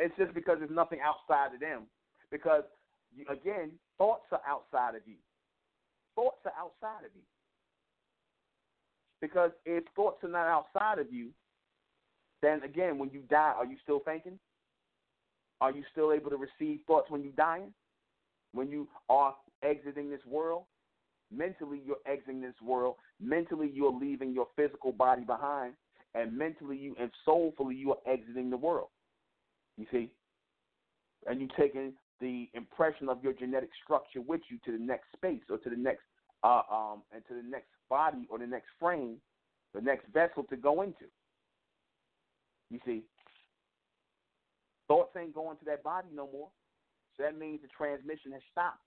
[0.00, 1.82] It's just because there's nothing outside of them.
[2.30, 2.62] Because,
[3.28, 5.16] again, thoughts are outside of you.
[6.16, 7.22] Thoughts are outside of you.
[9.20, 11.28] Because if thoughts are not outside of you,
[12.40, 14.38] then again, when you die, are you still thinking?
[15.60, 17.74] Are you still able to receive thoughts when you're dying?
[18.52, 20.64] When you are exiting this world?
[21.30, 22.96] Mentally, you're exiting this world.
[23.20, 25.74] Mentally, you're leaving your physical body behind.
[26.14, 28.88] And mentally, you and soulfully, you are exiting the world.
[29.80, 30.10] You see?
[31.26, 35.40] And you're taking the impression of your genetic structure with you to the next space
[35.48, 36.02] or to the next
[36.44, 39.16] uh, um, and to the next body or the next frame,
[39.74, 41.06] the next vessel to go into.
[42.70, 43.02] You see,
[44.86, 46.48] thoughts ain't going to that body no more.
[47.16, 48.80] So that means the transmission has stopped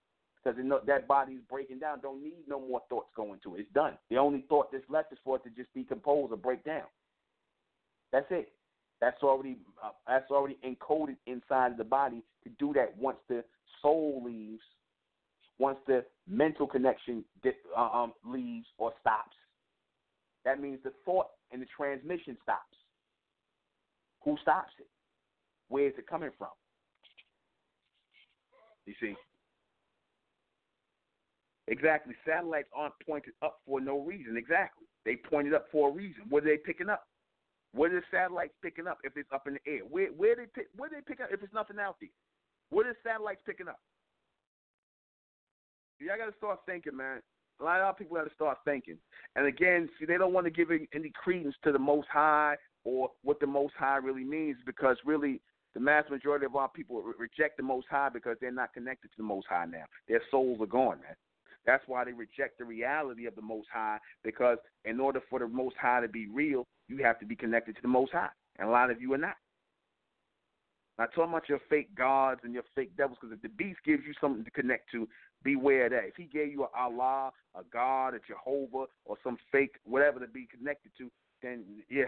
[0.44, 2.02] because that body is breaking down.
[2.02, 3.62] Don't need no more thoughts going to it.
[3.62, 3.98] It's done.
[4.10, 6.86] The only thought that's left is for it to just decompose or break down.
[8.12, 8.52] That's it.
[9.04, 13.44] That's already uh, that's already encoded inside of the body to do that once the
[13.82, 14.62] soul leaves,
[15.60, 17.26] once the mental connection
[17.76, 19.36] uh, um, leaves or stops.
[20.46, 22.78] That means the thought and the transmission stops.
[24.24, 24.88] Who stops it?
[25.68, 26.52] Where is it coming from?
[28.86, 29.16] You see?
[31.68, 32.14] Exactly.
[32.26, 34.38] Satellites aren't pointed up for no reason.
[34.38, 34.88] Exactly.
[35.04, 36.24] They pointed up for a reason.
[36.30, 37.04] What are they picking up?
[37.74, 39.82] What are the satellites picking up if it's up in the air?
[39.90, 42.10] Where where they pick where they pick up if it's nothing out there?
[42.70, 43.80] What are the satellites picking up?
[46.00, 47.22] Y'all got to start thinking, man.
[47.62, 48.98] A lot of people got to start thinking.
[49.36, 53.10] And again, see, they don't want to give any credence to the Most High or
[53.24, 55.40] what the Most High really means because really
[55.74, 59.18] the mass majority of our people reject the Most High because they're not connected to
[59.18, 59.86] the Most High now.
[60.08, 61.16] Their souls are gone, man.
[61.66, 65.48] That's why they reject the reality of the Most High because in order for the
[65.48, 68.30] Most High to be real, you have to be connected to the Most High,
[68.60, 69.36] and a lot of you are not.
[71.00, 74.04] Not talking about your fake gods and your fake devils, because if the beast gives
[74.06, 75.08] you something to connect to,
[75.44, 76.04] beware that.
[76.06, 80.28] If he gave you a Allah, a God, a Jehovah, or some fake whatever to
[80.28, 81.10] be connected to,
[81.42, 82.04] then yeah,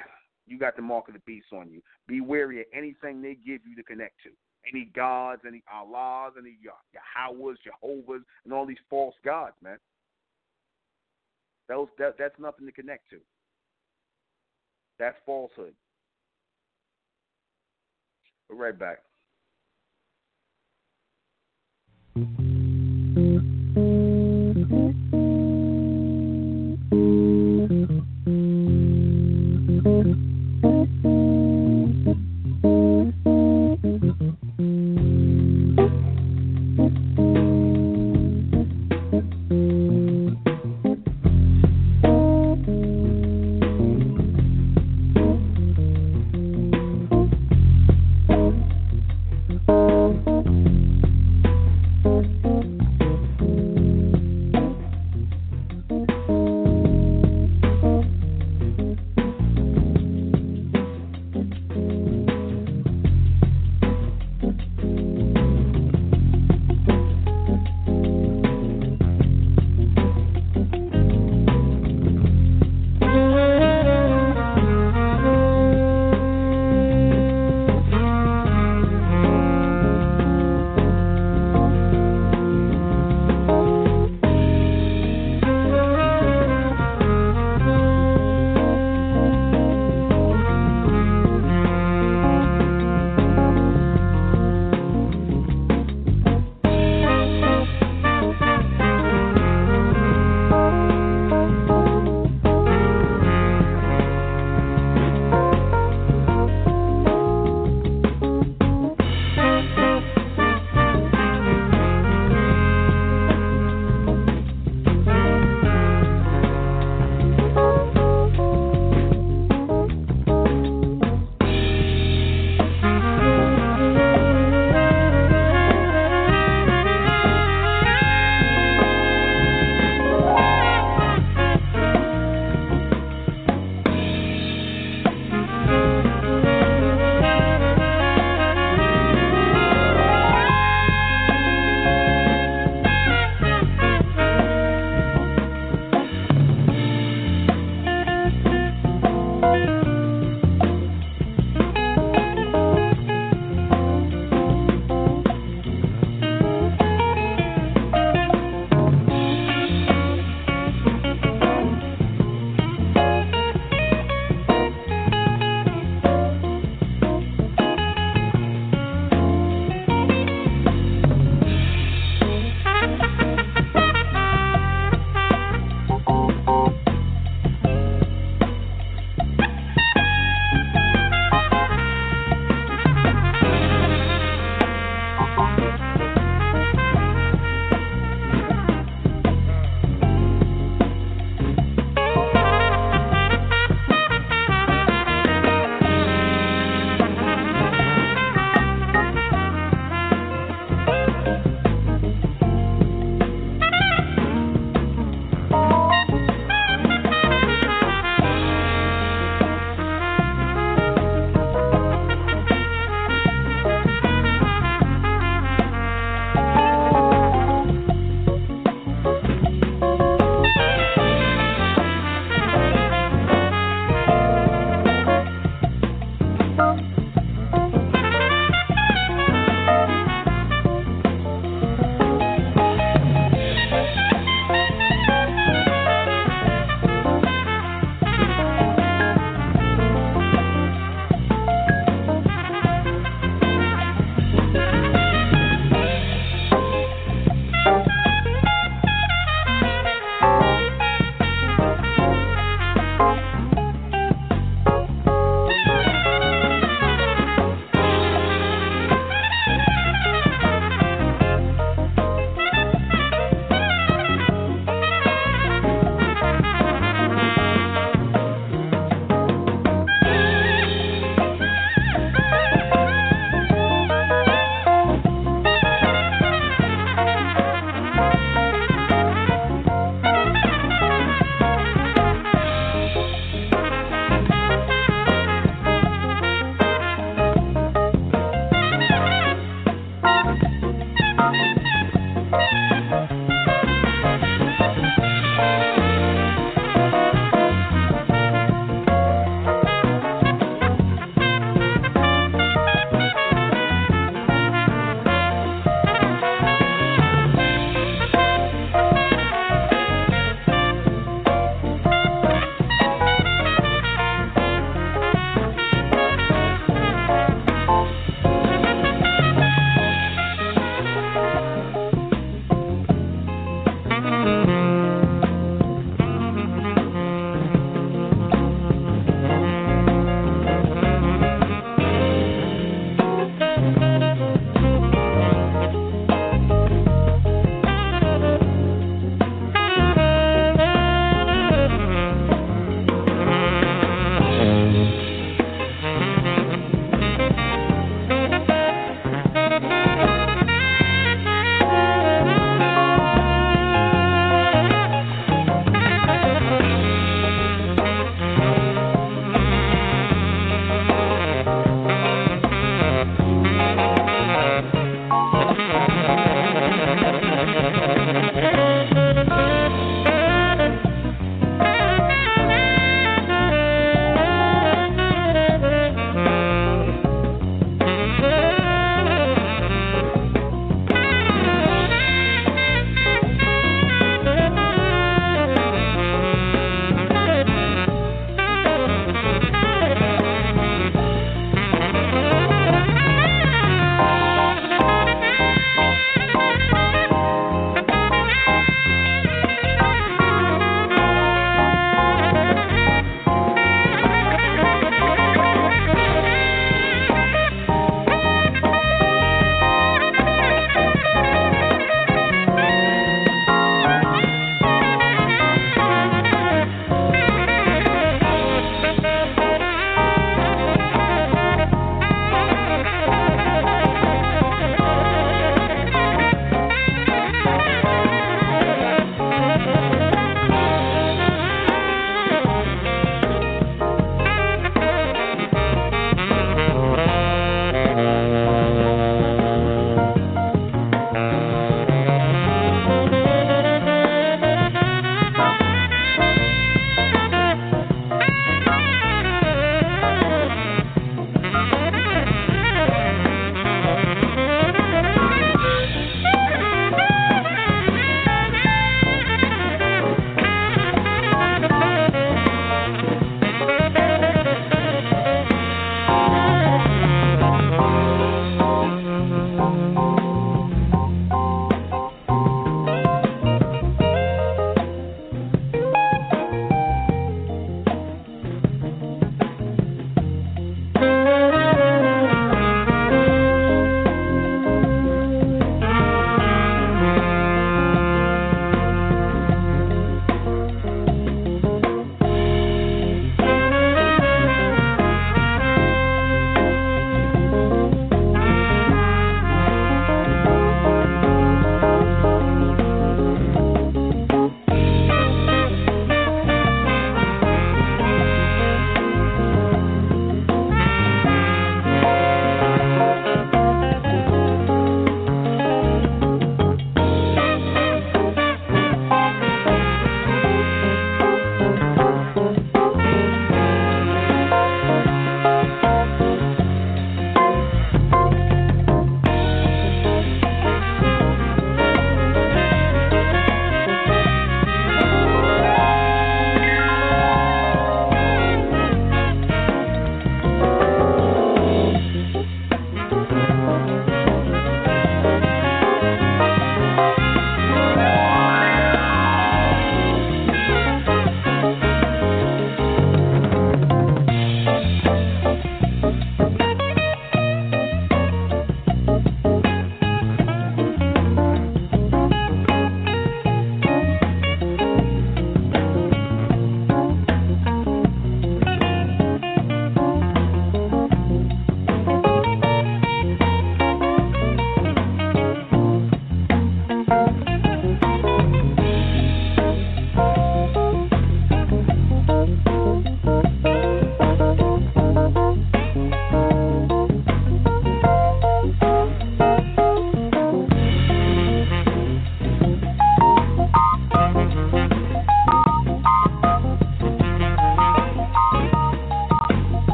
[0.46, 1.82] you got the mark of the beast on you.
[2.08, 4.30] Be wary of anything they give you to connect to.
[4.72, 9.78] Any gods, any Allahs, any Yahwehs, Jehovahs, and all these false gods, man.
[11.68, 13.18] Those that, that's nothing to connect to.
[15.00, 15.76] That's falsehood.
[18.50, 19.00] We're right back.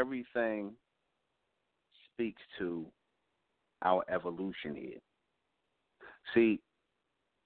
[0.00, 0.72] Everything
[2.12, 2.86] speaks to
[3.82, 4.98] our evolution here.
[6.34, 6.60] See,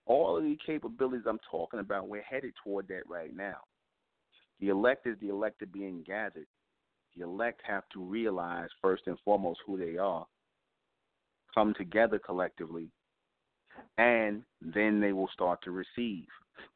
[0.06, 3.56] all of the capabilities I'm talking about, we're headed toward that right now.
[4.60, 6.46] The elect is the elected being gathered.
[7.16, 10.26] The elect have to realize first and foremost who they are,
[11.54, 12.88] come together collectively,
[13.98, 16.26] and then they will start to receive.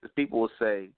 [0.01, 0.91] Because people will say,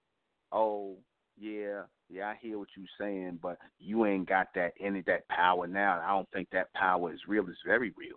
[0.53, 0.97] "Oh,
[1.39, 5.67] yeah, yeah, I hear what you're saying, but you ain't got that any that power
[5.67, 6.01] now.
[6.05, 7.49] I don't think that power is real.
[7.49, 8.17] It's very real.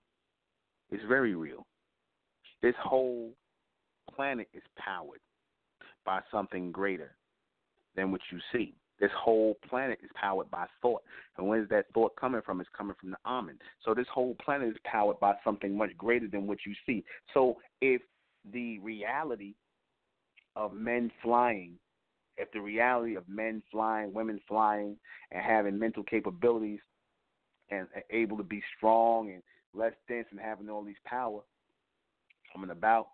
[0.90, 1.66] It's very real.
[2.62, 3.32] This whole
[4.16, 5.20] planet is powered
[6.06, 7.16] by something greater
[7.96, 8.74] than what you see.
[9.00, 11.02] This whole planet is powered by thought.
[11.38, 12.62] And where is that thought coming from?
[12.62, 13.58] It's coming from the Amen.
[13.84, 17.04] So this whole planet is powered by something much greater than what you see.
[17.34, 18.02] So if
[18.52, 19.56] the reality
[20.56, 21.74] of men flying,
[22.38, 24.98] if the reality of men flying, women flying,
[25.32, 26.80] and having mental capabilities
[27.70, 29.44] and able to be strong and
[29.74, 31.42] less dense and having all these power
[32.52, 33.08] coming about,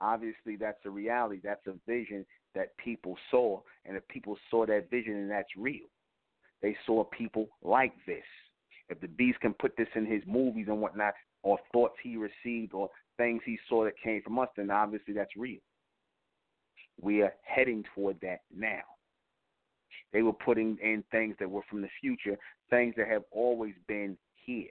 [0.00, 1.40] obviously that's a reality.
[1.42, 2.24] That's a vision
[2.54, 3.60] that people saw.
[3.84, 5.86] And if people saw that vision and that's real,
[6.62, 8.24] they saw people like this.
[8.88, 12.72] If the beast can put this in his movies and whatnot, or thoughts he received,
[12.72, 15.60] or things he saw that came from us, then obviously that's real.
[17.00, 18.82] We are heading toward that now.
[20.12, 22.38] They were putting in things that were from the future,
[22.70, 24.70] things that have always been here.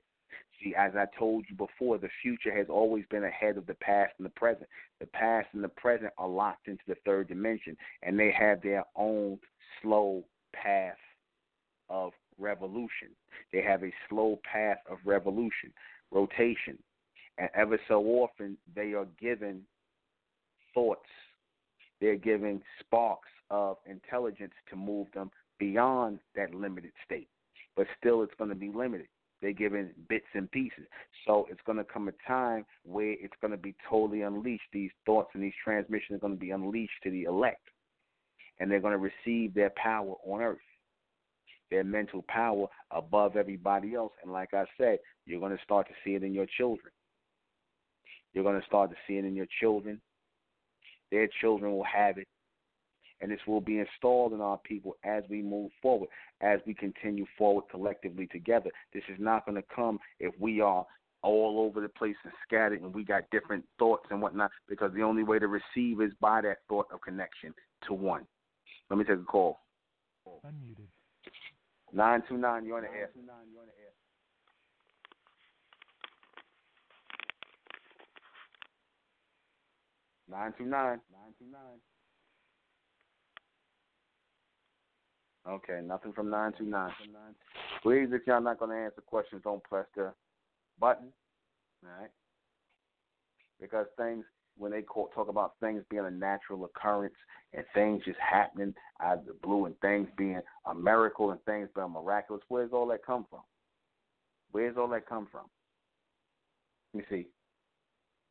[0.62, 4.14] See, as I told you before, the future has always been ahead of the past
[4.18, 4.68] and the present.
[5.00, 8.86] The past and the present are locked into the third dimension, and they have their
[8.96, 9.38] own
[9.82, 10.24] slow
[10.54, 10.98] path
[11.90, 13.10] of revolution.
[13.52, 15.74] They have a slow path of revolution,
[16.12, 16.78] rotation.
[17.38, 19.62] And ever so often, they are given
[20.74, 21.10] thoughts,
[22.02, 27.30] they're giving sparks of intelligence to move them beyond that limited state.
[27.76, 29.08] But still, it's going to be limited.
[29.42, 30.86] They're giving bits and pieces.
[31.28, 34.64] So it's going to come a time where it's going to be totally unleashed.
[34.72, 37.62] These thoughts and these transmissions are going to be unleashed to the elect.
[38.60, 40.58] And they're going to receive their power on earth,
[41.70, 44.14] their mental power above everybody else.
[44.24, 46.92] And like I said, you're going to start to see it in your children.
[48.34, 50.02] You're going to start to see it in your children.
[51.12, 52.28] Their children will have it
[53.22, 56.10] and this will be installed in our people as we move forward,
[56.42, 58.70] as we continue forward collectively together.
[58.94, 60.86] This is not going to come if we are
[61.24, 65.02] all over the place and scattered and we got different thoughts and whatnot, because the
[65.02, 67.54] only way to receive is by that thought of connection
[67.88, 68.26] to one.
[68.90, 69.60] Let me take a call.
[70.28, 70.86] Unmuted.
[71.94, 73.10] 929, you're on the air.
[80.30, 81.00] Nine two nine.
[81.12, 81.80] Nine two nine.
[85.48, 86.92] Okay, nothing from 929.
[87.84, 90.12] Please, if y'all not going to answer questions, don't press the
[90.80, 91.10] button.
[91.84, 92.10] All right?
[93.62, 94.26] Because things,
[94.58, 97.14] when they talk about things being a natural occurrence
[97.54, 101.70] and things just happening out of the blue and things being a miracle and things
[101.76, 103.42] being miraculous, where's all that come from?
[104.52, 105.46] Where's all that come from?
[106.94, 107.28] Let me see.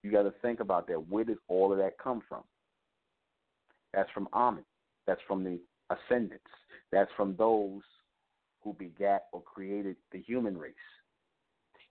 [0.05, 1.09] You got to think about that.
[1.09, 2.43] Where does all of that come from?
[3.95, 4.65] That's from Amen.
[5.07, 5.59] That's from the
[5.89, 6.45] ascendants.
[6.93, 7.81] That's from those
[8.63, 10.75] who begat or created the human race.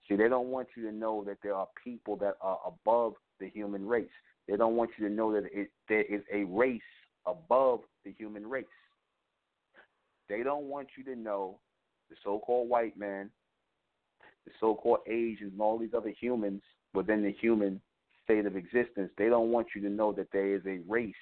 [0.08, 3.50] See, they don't want you to know that there are people that are above the
[3.50, 4.06] human race.
[4.48, 6.82] They don't want you to know that it, there is a race
[7.26, 8.66] above the human race.
[10.30, 11.58] They don't want you to know
[12.12, 13.32] the so called white man,
[14.46, 16.62] the so called Asians, and all these other humans
[16.94, 17.82] within the human
[18.24, 19.12] state of existence.
[19.18, 21.14] They don't want you to know that there is a race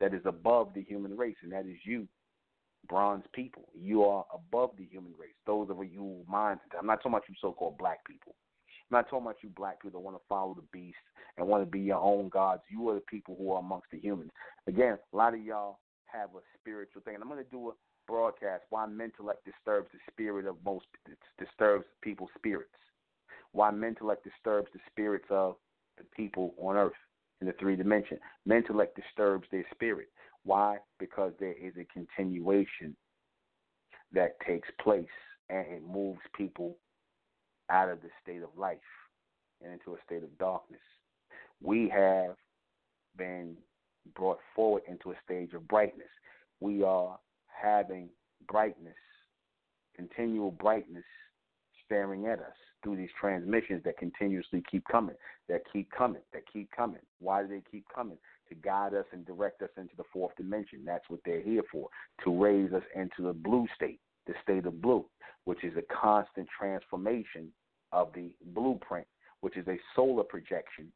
[0.00, 2.06] that is above the human race, and that is you
[2.88, 3.68] bronze people.
[3.74, 5.34] You are above the human race.
[5.46, 6.60] Those of you minds.
[6.78, 8.34] I'm not talking about you so-called black people.
[8.90, 10.96] I'm not talking about you black people that want to follow the beast
[11.36, 12.62] and want to be your own gods.
[12.70, 14.30] You are the people who are amongst the humans.
[14.66, 17.72] Again, a lot of y'all have a spiritual thing, and I'm going to do a
[18.06, 20.86] broadcast why mentellect disturbs the spirit of most
[21.38, 22.70] disturbs people's spirits.
[23.52, 25.56] Why mentellect disturbs the spirits of
[25.98, 26.92] the people on earth
[27.40, 28.18] in the three dimension.
[28.48, 30.08] Mentellect disturbs their spirit.
[30.44, 30.78] Why?
[30.98, 32.96] Because there is a continuation
[34.12, 35.06] that takes place
[35.50, 36.76] and it moves people
[37.70, 38.78] out of the state of life
[39.62, 40.80] and into a state of darkness.
[41.62, 42.36] We have
[43.16, 43.56] been
[44.14, 46.08] brought forward into a stage of brightness.
[46.60, 48.08] We are having
[48.48, 48.94] brightness,
[49.94, 51.04] continual brightness
[51.84, 55.16] staring at us through these transmissions that continuously keep coming,
[55.48, 57.00] that keep coming, that keep coming.
[57.20, 58.18] Why do they keep coming?
[58.48, 60.80] to guide us and direct us into the fourth dimension.
[60.84, 61.88] That's what they're here for,
[62.24, 65.04] to raise us into the blue state, the state of blue,
[65.44, 67.48] which is a constant transformation
[67.92, 69.06] of the blueprint,
[69.40, 70.92] which is a solar projection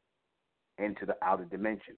[0.77, 1.97] into the outer dimensions.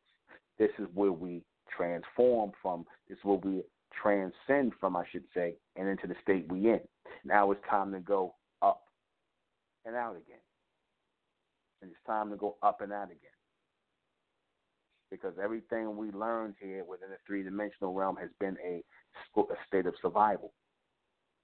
[0.58, 1.44] This is where we
[1.76, 3.62] transform from, this is where we
[4.02, 6.82] transcend from, I should say, and into the state we in.
[7.24, 8.36] Now it's time to go
[9.86, 10.42] and out again.
[11.82, 13.36] And it's time to go up and out again
[15.12, 18.84] because everything we learned here within the three dimensional realm has been a,
[19.40, 20.52] a state of survival.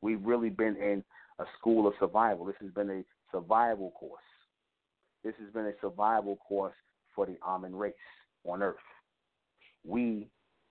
[0.01, 1.03] We've really been in
[1.39, 2.45] a school of survival.
[2.45, 4.21] This has been a survival course.
[5.23, 6.75] This has been a survival course
[7.15, 7.93] for the Amen race
[8.45, 8.75] on Earth.
[9.85, 10.27] We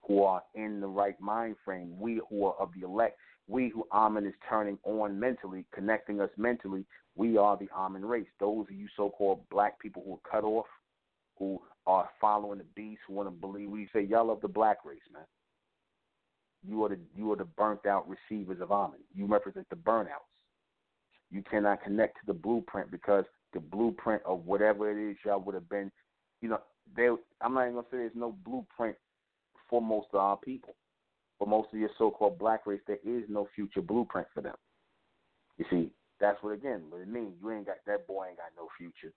[0.06, 3.18] who are in the right mind frame, we who are of the elect,
[3.50, 6.84] we who Amen is turning on mentally, connecting us mentally,
[7.16, 8.28] we are the Amen race.
[8.38, 10.66] Those of you so called black people who are cut off,
[11.36, 13.68] who are following the beast, who want to believe.
[13.68, 15.24] We say y'all love the black race, man.
[16.66, 19.00] You are the you are the burnt out receivers of Amen.
[19.14, 20.30] You represent the burnouts.
[21.30, 25.54] You cannot connect to the blueprint because the blueprint of whatever it is y'all would
[25.54, 25.90] have been,
[26.40, 26.60] you know,
[26.94, 27.16] there.
[27.40, 28.96] I'm not even gonna say there's no blueprint
[29.68, 30.74] for most of our people.
[31.40, 34.56] For most of your so-called black race, there is no future blueprint for them.
[35.56, 35.90] You see,
[36.20, 37.32] that's what again what it means.
[37.42, 39.12] You ain't got that boy ain't got no future.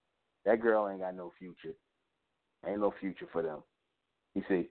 [0.45, 1.75] That girl ain't got no future.
[2.65, 3.59] Ain't no future for them.
[4.35, 4.69] You see,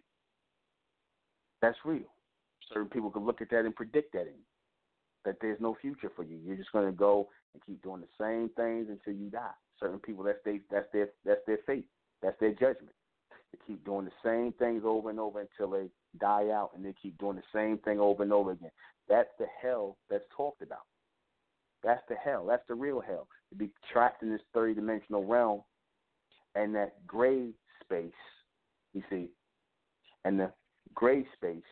[1.61, 2.11] that's real.
[2.73, 4.47] Certain people can look at that and predict that in you,
[5.27, 6.39] that there's no future for you.
[6.43, 9.53] You're just going to go and keep doing the same things until you die.
[9.79, 11.87] Certain people, that's their that's their that's their fate.
[12.23, 12.95] That's their judgment.
[13.53, 15.89] They keep doing the same things over and over until they
[16.19, 18.70] die out, and they keep doing the same thing over and over again.
[19.09, 20.87] That's the hell that's talked about.
[21.83, 22.47] That's the hell.
[22.47, 23.27] That's the real hell.
[23.51, 25.62] To be trapped in this third dimensional realm
[26.55, 27.51] and that gray
[27.83, 28.12] space,
[28.95, 29.31] you see,
[30.24, 30.53] and the
[30.95, 31.62] gray space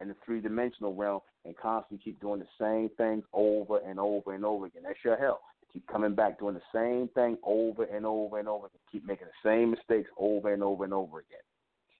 [0.00, 4.34] and the three dimensional realm and constantly keep doing the same things over and over
[4.34, 4.82] and over again.
[4.84, 5.40] That's your hell.
[5.72, 8.80] Keep coming back doing the same thing over and over and over again.
[8.90, 11.38] Keep making the same mistakes over and over and over again.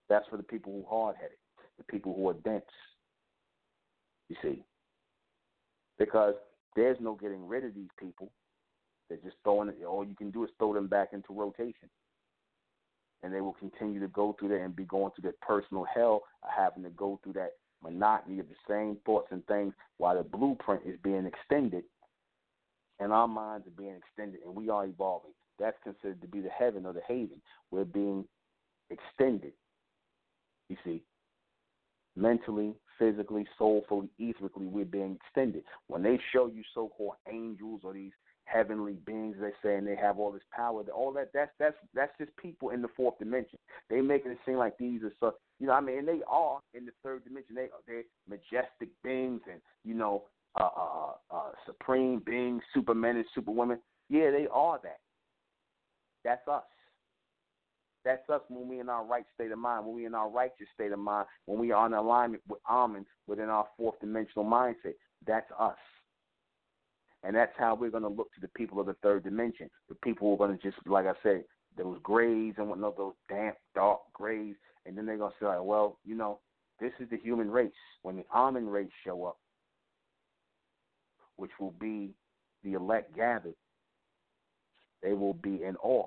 [0.08, 1.36] That's for the people who are hard headed,
[1.78, 2.64] the people who are dense.
[4.28, 4.64] You see.
[5.98, 6.34] Because
[6.74, 8.30] there's no getting rid of these people.
[9.08, 11.90] They're just throwing it all you can do is throw them back into rotation
[13.22, 16.22] and they will continue to go through that and be going through that personal hell
[16.42, 17.52] of having to go through that
[17.82, 21.84] monotony of the same thoughts and things while the blueprint is being extended
[23.00, 25.32] and our minds are being extended and we are evolving.
[25.58, 27.40] That's considered to be the heaven or the haven.
[27.70, 28.24] We're being
[28.90, 29.52] extended.
[30.68, 31.02] You see,
[32.16, 35.64] mentally, physically, soulfully, etherically, we're being extended.
[35.88, 38.12] When they show you so called angels or these
[38.44, 42.12] heavenly beings they say and they have all this power all that that's that's that's
[42.18, 43.58] just people in the fourth dimension
[43.88, 46.58] they making it seem like these are so you know i mean and they are
[46.74, 50.24] in the third dimension they are they're majestic beings and you know
[50.58, 53.78] uh uh uh supreme beings supermen and superwomen
[54.08, 54.98] yeah they are that
[56.24, 56.64] that's us
[58.04, 60.30] that's us when we're in our right state of mind, when we are in our
[60.30, 64.44] righteous state of mind, when we are in alignment with Amen within our fourth dimensional
[64.44, 64.94] mindset.
[65.26, 65.76] That's us.
[67.22, 69.68] And that's how we're going to look to the people of the third dimension.
[69.90, 71.44] The people who are going to just, like I said,
[71.76, 74.54] those grays and whatnot, those damp, dark grays.
[74.86, 76.40] And then they're going to say, like, well, you know,
[76.80, 77.70] this is the human race.
[78.02, 79.36] When the Amen race show up,
[81.40, 82.10] which will be
[82.62, 83.54] the elect gathered,
[85.02, 86.06] they will be in awe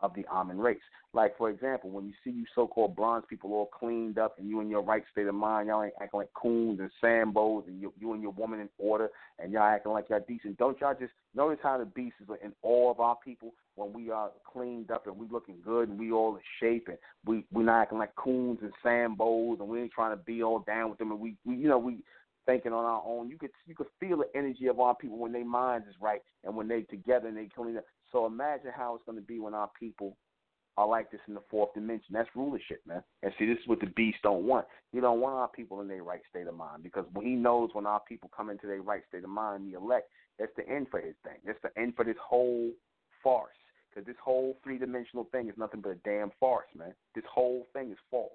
[0.00, 0.78] of the Amen race.
[1.14, 4.48] Like, for example, when you see you so called bronze people all cleaned up and
[4.48, 7.80] you in your right state of mind, y'all ain't acting like coons and sambos and
[7.80, 9.08] you, you and your woman in order
[9.38, 10.58] and y'all acting like y'all decent.
[10.58, 14.10] Don't y'all just notice how the beast is in awe of our people when we
[14.10, 17.62] are cleaned up and we looking good and we all in shape and we we
[17.64, 20.98] not acting like coons and sambos and we ain't trying to be all down with
[20.98, 21.98] them and we, we you know we
[22.46, 23.28] thinking on our own.
[23.28, 26.20] You could you could feel the energy of our people when their minds is right
[26.44, 27.84] and when they together and they clean up.
[28.12, 30.16] So imagine how it's going to be when our people
[30.76, 32.12] are like this in the fourth dimension.
[32.12, 33.02] That's rulership, man.
[33.22, 34.66] And see, this is what the beast don't want.
[34.92, 37.70] He don't want our people in their right state of mind because when he knows
[37.72, 40.08] when our people come into their right state of mind, the elect,
[40.38, 41.38] that's the end for his thing.
[41.46, 42.70] That's the end for this whole
[43.22, 43.54] farce.
[43.88, 46.94] Because this whole three dimensional thing is nothing but a damn farce, man.
[47.14, 48.32] This whole thing is false.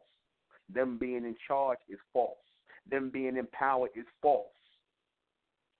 [0.73, 2.38] Them being in charge is false.
[2.89, 4.47] Them being empowered is false.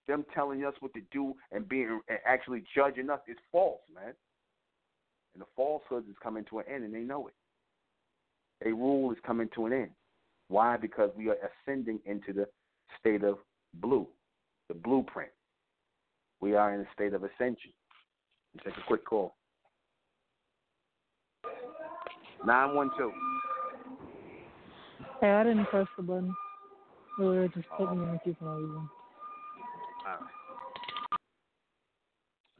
[0.06, 4.14] Them telling us what to do and being and actually judging us is false, man.
[5.34, 7.34] And the falsehood is coming to an end, and they know it.
[8.68, 9.90] A rule is coming to an end.
[10.48, 10.76] Why?
[10.76, 12.48] Because we are ascending into the
[12.98, 13.38] state of
[13.74, 14.06] blue,
[14.68, 15.30] the blueprint.
[16.40, 17.72] We are in a state of ascension.
[18.54, 19.36] Let's take a quick call.
[22.44, 23.12] 912.
[25.20, 26.34] Hey, I didn't press the button.
[27.20, 28.88] Just putting me in the for no reason.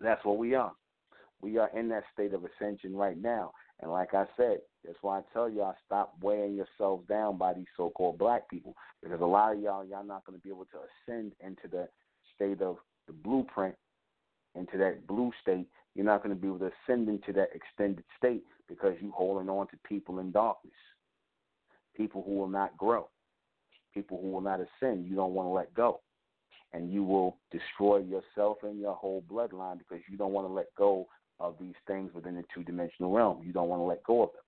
[0.03, 0.73] That's what we are.
[1.41, 3.53] We are in that state of ascension right now.
[3.81, 7.69] And like I said, that's why I tell y'all stop weighing yourselves down by these
[7.75, 8.75] so called black people.
[9.03, 11.89] Because a lot of y'all y'all not gonna be able to ascend into the
[12.35, 12.77] state of
[13.07, 13.75] the blueprint,
[14.55, 15.69] into that blue state.
[15.95, 19.69] You're not gonna be able to ascend into that extended state because you're holding on
[19.69, 20.75] to people in darkness.
[21.97, 23.09] People who will not grow.
[23.93, 25.07] People who will not ascend.
[25.07, 26.01] You don't want to let go
[26.73, 30.67] and you will destroy yourself and your whole bloodline because you don't want to let
[30.77, 31.07] go
[31.41, 33.43] of these things within the two dimensional realm.
[33.45, 34.43] You don't want to let go of them.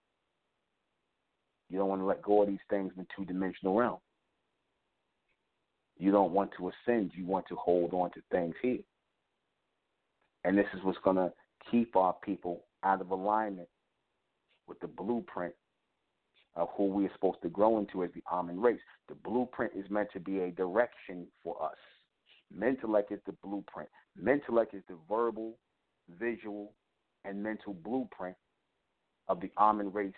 [1.69, 3.99] You don't want to let go of these things in the two dimensional realm.
[5.99, 7.13] You don't want to ascend.
[7.15, 8.81] You want to hold on to things here.
[10.45, 11.33] And this is what's going to
[11.71, 13.69] keep our people out of alignment
[14.67, 15.55] with the blueprint
[16.55, 18.81] who we are supposed to grow into as the Amen race.
[19.09, 21.77] The blueprint is meant to be a direction for us.
[22.57, 23.89] Mentellect is the blueprint.
[24.23, 25.57] Mentellect is the verbal,
[26.19, 26.75] visual,
[27.25, 28.37] and mental blueprint
[29.29, 30.13] of the Amen race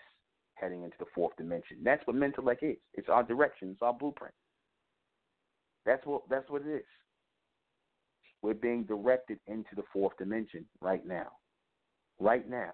[0.55, 1.79] heading into the fourth dimension.
[1.85, 2.77] That's what Mentellect is.
[2.95, 3.71] It's our direction.
[3.71, 4.35] It's our blueprint.
[5.87, 6.85] That's what that's what it is.
[8.43, 11.29] We're being directed into the fourth dimension right now.
[12.19, 12.73] Right now.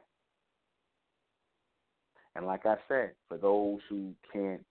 [2.36, 4.64] And like I said, for those who can't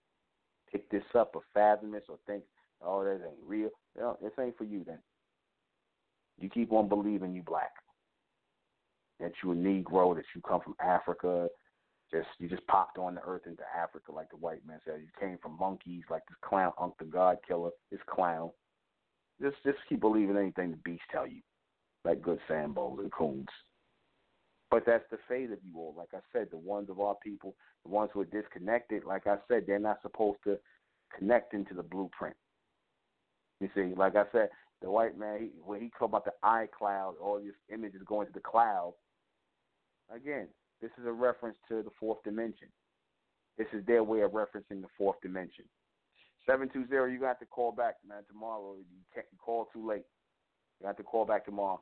[0.71, 2.43] pick this up or fathom this or think,
[2.81, 4.99] oh, that ain't real, well, this ain't for you then.
[6.39, 7.71] You keep on believing you black.
[9.19, 11.49] That you a Negro, that you come from Africa,
[12.11, 15.01] just you just popped on the earth into Africa like the white man said.
[15.01, 18.49] You came from monkeys like this clown Unk the God Killer, this clown.
[19.41, 21.41] Just just keep believing anything the beasts tell you.
[22.05, 23.47] Like good Sambos and coons.
[24.71, 25.95] But that's the fate of you all.
[25.97, 29.37] Like I said, the ones of our people, the ones who are disconnected, like I
[29.47, 30.57] said, they're not supposed to
[31.17, 32.35] connect into the blueprint.
[33.59, 34.49] You see, like I said,
[34.81, 38.33] the white man, he, when he talk about the iCloud, all these images going to
[38.33, 38.93] the cloud,
[40.13, 40.47] again,
[40.81, 42.67] this is a reference to the fourth dimension.
[43.57, 45.65] This is their way of referencing the fourth dimension.
[46.45, 48.75] 720, you got to call back, man, tomorrow.
[48.77, 50.05] You can't call too late.
[50.79, 51.81] You got to call back tomorrow.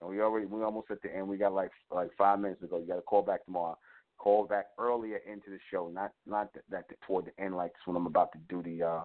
[0.00, 1.28] And we already we almost at the end.
[1.28, 2.78] We got like like five minutes to go.
[2.78, 3.78] You got to call back tomorrow.
[4.18, 7.96] Call back earlier into the show, not not that, that toward the end like when
[7.96, 9.02] I'm about to do the uh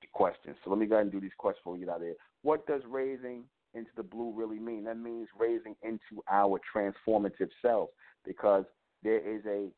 [0.00, 0.56] the questions.
[0.64, 2.14] So let me go ahead and do these questions before we get out of here.
[2.42, 3.44] What does raising
[3.74, 4.84] into the blue really mean?
[4.84, 7.90] That means raising into our transformative self
[8.24, 8.64] because
[9.02, 9.68] there is a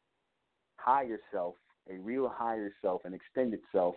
[0.76, 1.54] higher self,
[1.90, 3.94] a real higher self, an extended self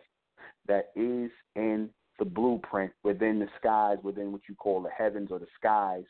[0.67, 5.39] that is in the blueprint within the skies, within what you call the heavens or
[5.39, 6.03] the skies,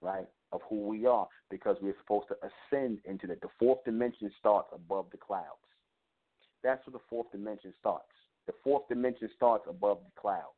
[0.00, 3.40] right, of who we are, because we're supposed to ascend into that.
[3.40, 5.44] The fourth dimension starts above the clouds.
[6.62, 8.06] That's where the fourth dimension starts.
[8.46, 10.56] The fourth dimension starts above the clouds.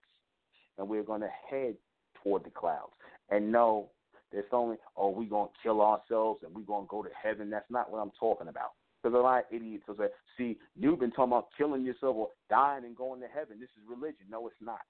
[0.78, 1.74] And we're going to head
[2.22, 2.92] toward the clouds.
[3.30, 3.90] And no,
[4.32, 7.50] there's only, oh, we're going to kill ourselves and we're going to go to heaven.
[7.50, 8.70] That's not what I'm talking about.
[9.02, 12.28] Because a lot of idiots will say, see, you've been talking about killing yourself or
[12.50, 13.58] dying and going to heaven.
[13.58, 14.26] This is religion.
[14.30, 14.80] No, it's not.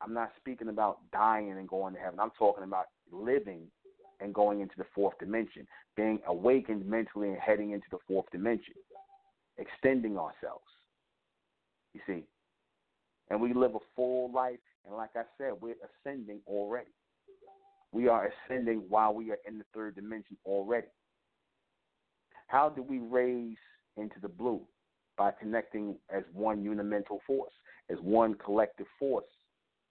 [0.00, 2.18] I'm not speaking about dying and going to heaven.
[2.18, 3.66] I'm talking about living
[4.20, 5.66] and going into the fourth dimension,
[5.96, 8.74] being awakened mentally and heading into the fourth dimension,
[9.58, 10.64] extending ourselves.
[11.92, 12.24] You see?
[13.30, 14.58] And we live a full life.
[14.86, 15.74] And like I said, we're
[16.04, 16.90] ascending already.
[17.92, 20.88] We are ascending while we are in the third dimension already.
[22.52, 23.56] How do we raise
[23.96, 24.60] into the blue?
[25.16, 27.52] By connecting as one unimental force,
[27.88, 29.24] as one collective force,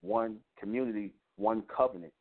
[0.02, 2.14] one community, one covenant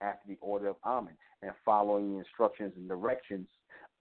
[0.00, 3.48] after the order of Amen, and following the instructions and directions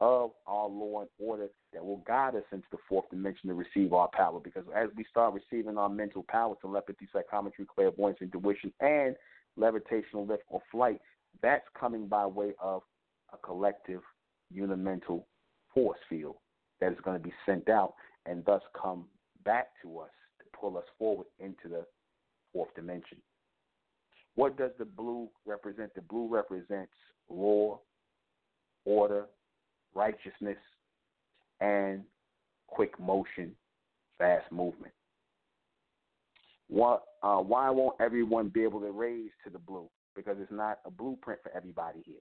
[0.01, 3.91] of our law and order that will guide us into the fourth dimension to receive
[3.91, 4.39] our power.
[4.39, 9.15] Because as we start receiving our mental power, telepathy, psychometry, clairvoyance, intuition, and
[9.57, 11.01] levitational lift or flight,
[11.41, 12.83] that's coming by way of
[13.33, 14.01] a collective
[14.55, 15.23] unimental
[15.73, 16.35] force field
[16.79, 17.93] that is going to be sent out
[18.25, 19.05] and thus come
[19.43, 21.85] back to us to pull us forward into the
[22.53, 23.17] fourth dimension.
[24.35, 25.93] What does the blue represent?
[25.93, 26.91] The blue represents
[27.29, 27.79] law,
[28.85, 29.25] order,
[29.93, 30.57] righteousness,
[31.59, 32.03] and
[32.67, 33.51] quick motion,
[34.17, 34.93] fast movement.
[36.67, 39.89] What, uh, why won't everyone be able to raise to the blue?
[40.15, 42.15] Because it's not a blueprint for everybody here.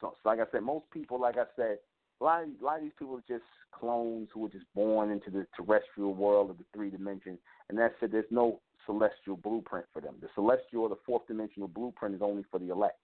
[0.00, 1.78] So, so like I said, most people, like I said,
[2.22, 5.10] a lot, of, a lot of these people are just clones who were just born
[5.10, 7.38] into the terrestrial world of the three dimensions,
[7.68, 8.12] and that's it.
[8.12, 10.14] There's no celestial blueprint for them.
[10.20, 12.98] The celestial or the fourth dimensional blueprint is only for the elect,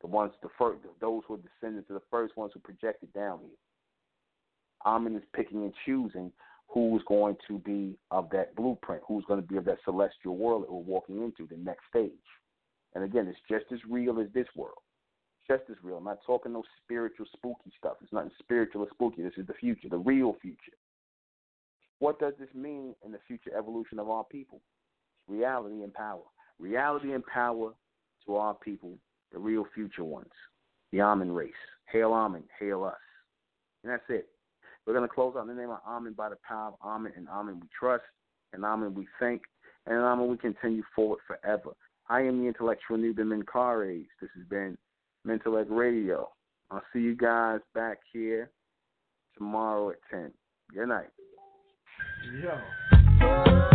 [0.00, 3.38] the ones, the first, those who are descendants of the first ones who projected down
[3.40, 3.56] here.
[4.84, 6.32] Amen is picking and choosing
[6.66, 10.64] who's going to be of that blueprint, who's going to be of that celestial world
[10.64, 12.10] that we're walking into, the next stage.
[12.94, 14.78] And again, it's just as real as this world.
[15.48, 15.96] Just as real.
[15.96, 17.94] I'm not talking no spiritual, spooky stuff.
[18.02, 19.22] It's nothing spiritual or spooky.
[19.22, 20.76] This is the future, the real future.
[22.00, 24.60] What does this mean in the future evolution of our people?
[25.26, 26.22] Reality and power.
[26.58, 27.72] Reality and power
[28.26, 28.92] to our people,
[29.32, 30.30] the real future ones,
[30.92, 31.52] the Amen race.
[31.90, 32.94] Hail Amen, hail us.
[33.82, 34.28] And that's it.
[34.86, 37.12] We're going to close out in the name of Amen by the power of Amen,
[37.16, 38.04] and Amen we trust,
[38.52, 39.42] and Amen we think,
[39.86, 41.70] and Amen we continue forward forever.
[42.10, 44.06] I am the intellectual Nuben Menkarayzz.
[44.20, 44.76] This has been
[45.26, 46.28] Mentellect Radio.
[46.70, 48.50] I'll see you guys back here
[49.36, 50.32] tomorrow at 10.
[50.74, 51.08] Good night.
[52.42, 53.68] Yo.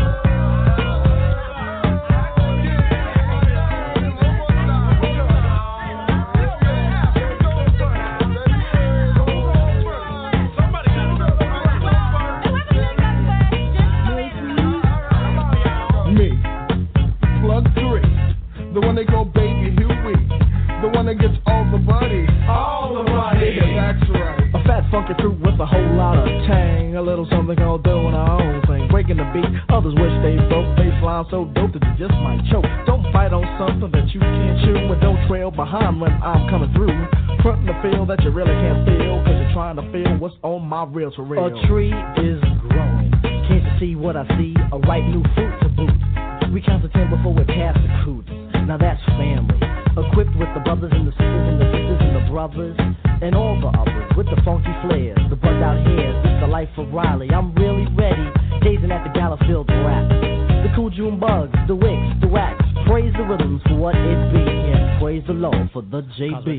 [21.17, 23.55] That gets all the money, all the money.
[23.55, 24.55] Yeah, that's right.
[24.55, 26.95] A fat funky crew with a whole lot of tang.
[26.95, 28.87] A little something called doing our own thing.
[28.89, 30.77] Breaking the beat, others wish they broke.
[30.77, 32.65] Baseline so dope that you just might choke.
[32.85, 34.77] Don't fight on something that you can't chew.
[34.77, 36.93] And don't trail behind when I'm coming through.
[37.41, 39.21] Frontin' the feel that you really can't feel.
[39.25, 41.45] Cause you're trying to feel what's on my real to real.
[41.45, 43.11] A tree is growing.
[43.49, 44.55] Can't you see what I see?
[44.71, 46.53] A ripe new fruit to boot.
[46.53, 48.29] We count to ten before we pass the coots.
[48.65, 49.72] Now that's family.
[49.93, 52.75] Equipped with the brothers and the sisters and the sisters and the brothers
[53.21, 56.17] and all the others with the funky flares, the bugged out hairs.
[56.25, 57.29] It's the life of Riley.
[57.29, 58.25] I'm really ready,
[58.61, 60.09] gazing at the Gallowfield rap.
[60.65, 62.59] The cool June bugs, the wicks, the wax.
[62.87, 66.57] Praise the rhythms for what it be, and praise the Lord for the JB.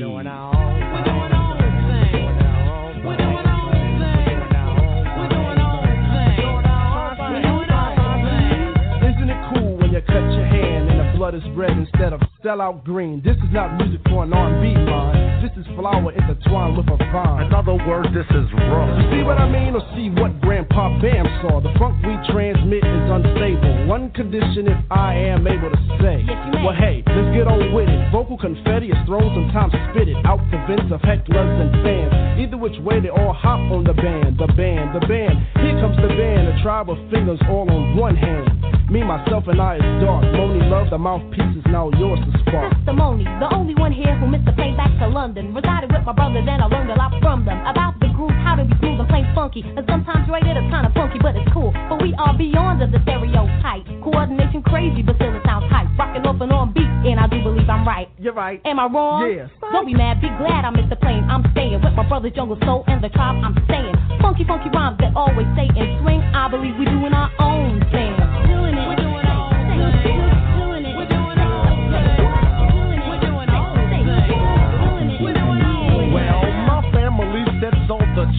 [9.03, 10.84] Isn't it cool when you cut your hand and the
[11.15, 13.21] blood is red instead of sellout green?
[13.23, 15.39] This is not music for an R&B line.
[15.41, 17.47] This is flower intertwined with a vine.
[17.47, 18.91] In other words, this is rough.
[18.99, 21.61] You see what I mean, or see what Grandpa Bam saw?
[21.61, 23.87] The funk we transmit is unstable.
[23.87, 26.25] One condition if I am able to say.
[26.65, 28.11] Well, hey, let's get on with it.
[28.11, 32.11] Vocal confetti is thrown, sometimes spit it out the vents of hecklers and fans.
[32.41, 35.39] Either which way, they all hop on the band, the band, the band.
[35.63, 38.49] Here comes the band, a tribe of fingers all on one hand.
[38.89, 40.25] Me, myself, and I is dark.
[40.35, 42.73] Monie Love, the mouthpiece is now yours to spark.
[42.73, 43.29] testimony.
[43.37, 45.53] The only one here who missed the plane back to London.
[45.53, 47.61] Resided with my brothers and I learned a lot from them.
[47.61, 49.61] About the groove, how to be smooth and plain funky.
[49.61, 51.69] And sometimes rated it's kinda funky, but it's cool.
[51.89, 53.85] But we are beyond the stereotype.
[54.01, 55.85] Coordination crazy, but still it sounds hype.
[55.93, 58.09] Rocking off and on beat, and I do believe I'm right.
[58.17, 58.59] You're right.
[58.65, 59.29] Am I wrong?
[59.29, 59.53] Yes.
[59.61, 61.21] Don't be mad, be glad I missed the plane.
[61.29, 63.93] I'm staying with my brothers Jungle Soul and the tribe I'm staying.
[64.25, 66.21] Funky, funky rhymes that always stay in swing.
[66.33, 68.17] I believe we're doing our own thing.
[68.49, 68.87] Doing it.
[68.89, 70.14] We're doing our own thing.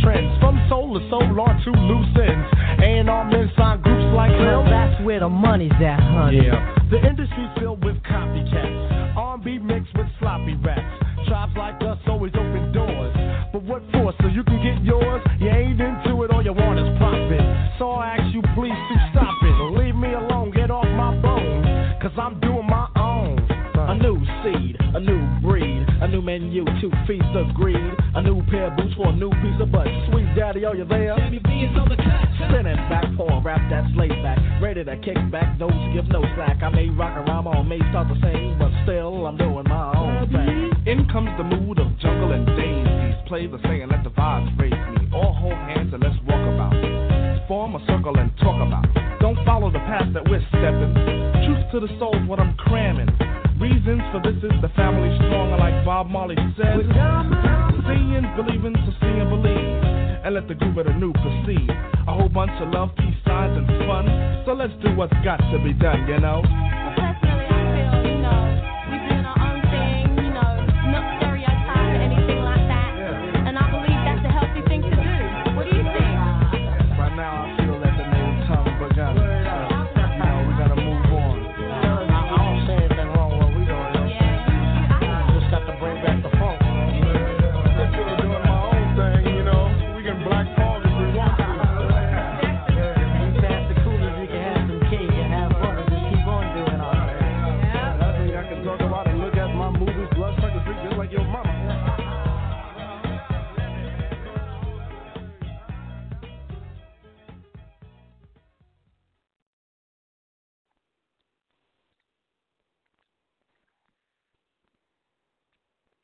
[0.06, 2.46] Trends from soul to soul on to loose ends.
[2.78, 4.70] And our men sign groups like Well, them.
[4.70, 6.46] that's where the money's at, honey.
[6.46, 9.18] Yeah, the industry's filled with copycats.
[9.18, 10.86] R&B mixed with sloppy raps.
[11.26, 13.14] Tribes like us always open doors.
[13.52, 14.14] But what for?
[14.22, 15.22] So you can get yours?
[15.40, 17.42] You ain't into it, all you want is profit.
[17.78, 19.56] So I ask you please to stop it.
[19.74, 21.64] Leave me alone, get off my bone.
[22.00, 23.42] Cause I'm doing my own.
[23.88, 27.78] A new seed, a new breed, a new menu to feast the greed.
[28.16, 29.84] A new pair of boots for a new piece of butt.
[30.08, 31.20] Sweet daddy, are you there?
[31.20, 34.40] Spinning back for a rap that's laid back.
[34.56, 36.62] Ready to kick back, those give no slack.
[36.62, 40.32] I may rock around, I may start to sing, but still I'm doing my own
[40.32, 40.72] thing.
[40.88, 43.20] In comes the mood of jungle and daisies.
[43.28, 45.12] Play the saying, let the vibes raise me.
[45.12, 46.72] All hold hands and let's walk about.
[47.48, 48.88] Form a circle and talk about.
[49.20, 50.96] Don't follow the path that we're stepping.
[51.44, 53.12] Truth to the soul's what I'm cramming.
[53.60, 56.80] Reasons for this is the family stronger, like Bob Marley says.
[58.36, 59.56] Believing, to see and believe.
[60.24, 61.70] And let the groove of the new proceed.
[62.06, 64.44] A whole bunch of love, peace signs, and fun.
[64.44, 66.42] So let's do what's got to be done, you know?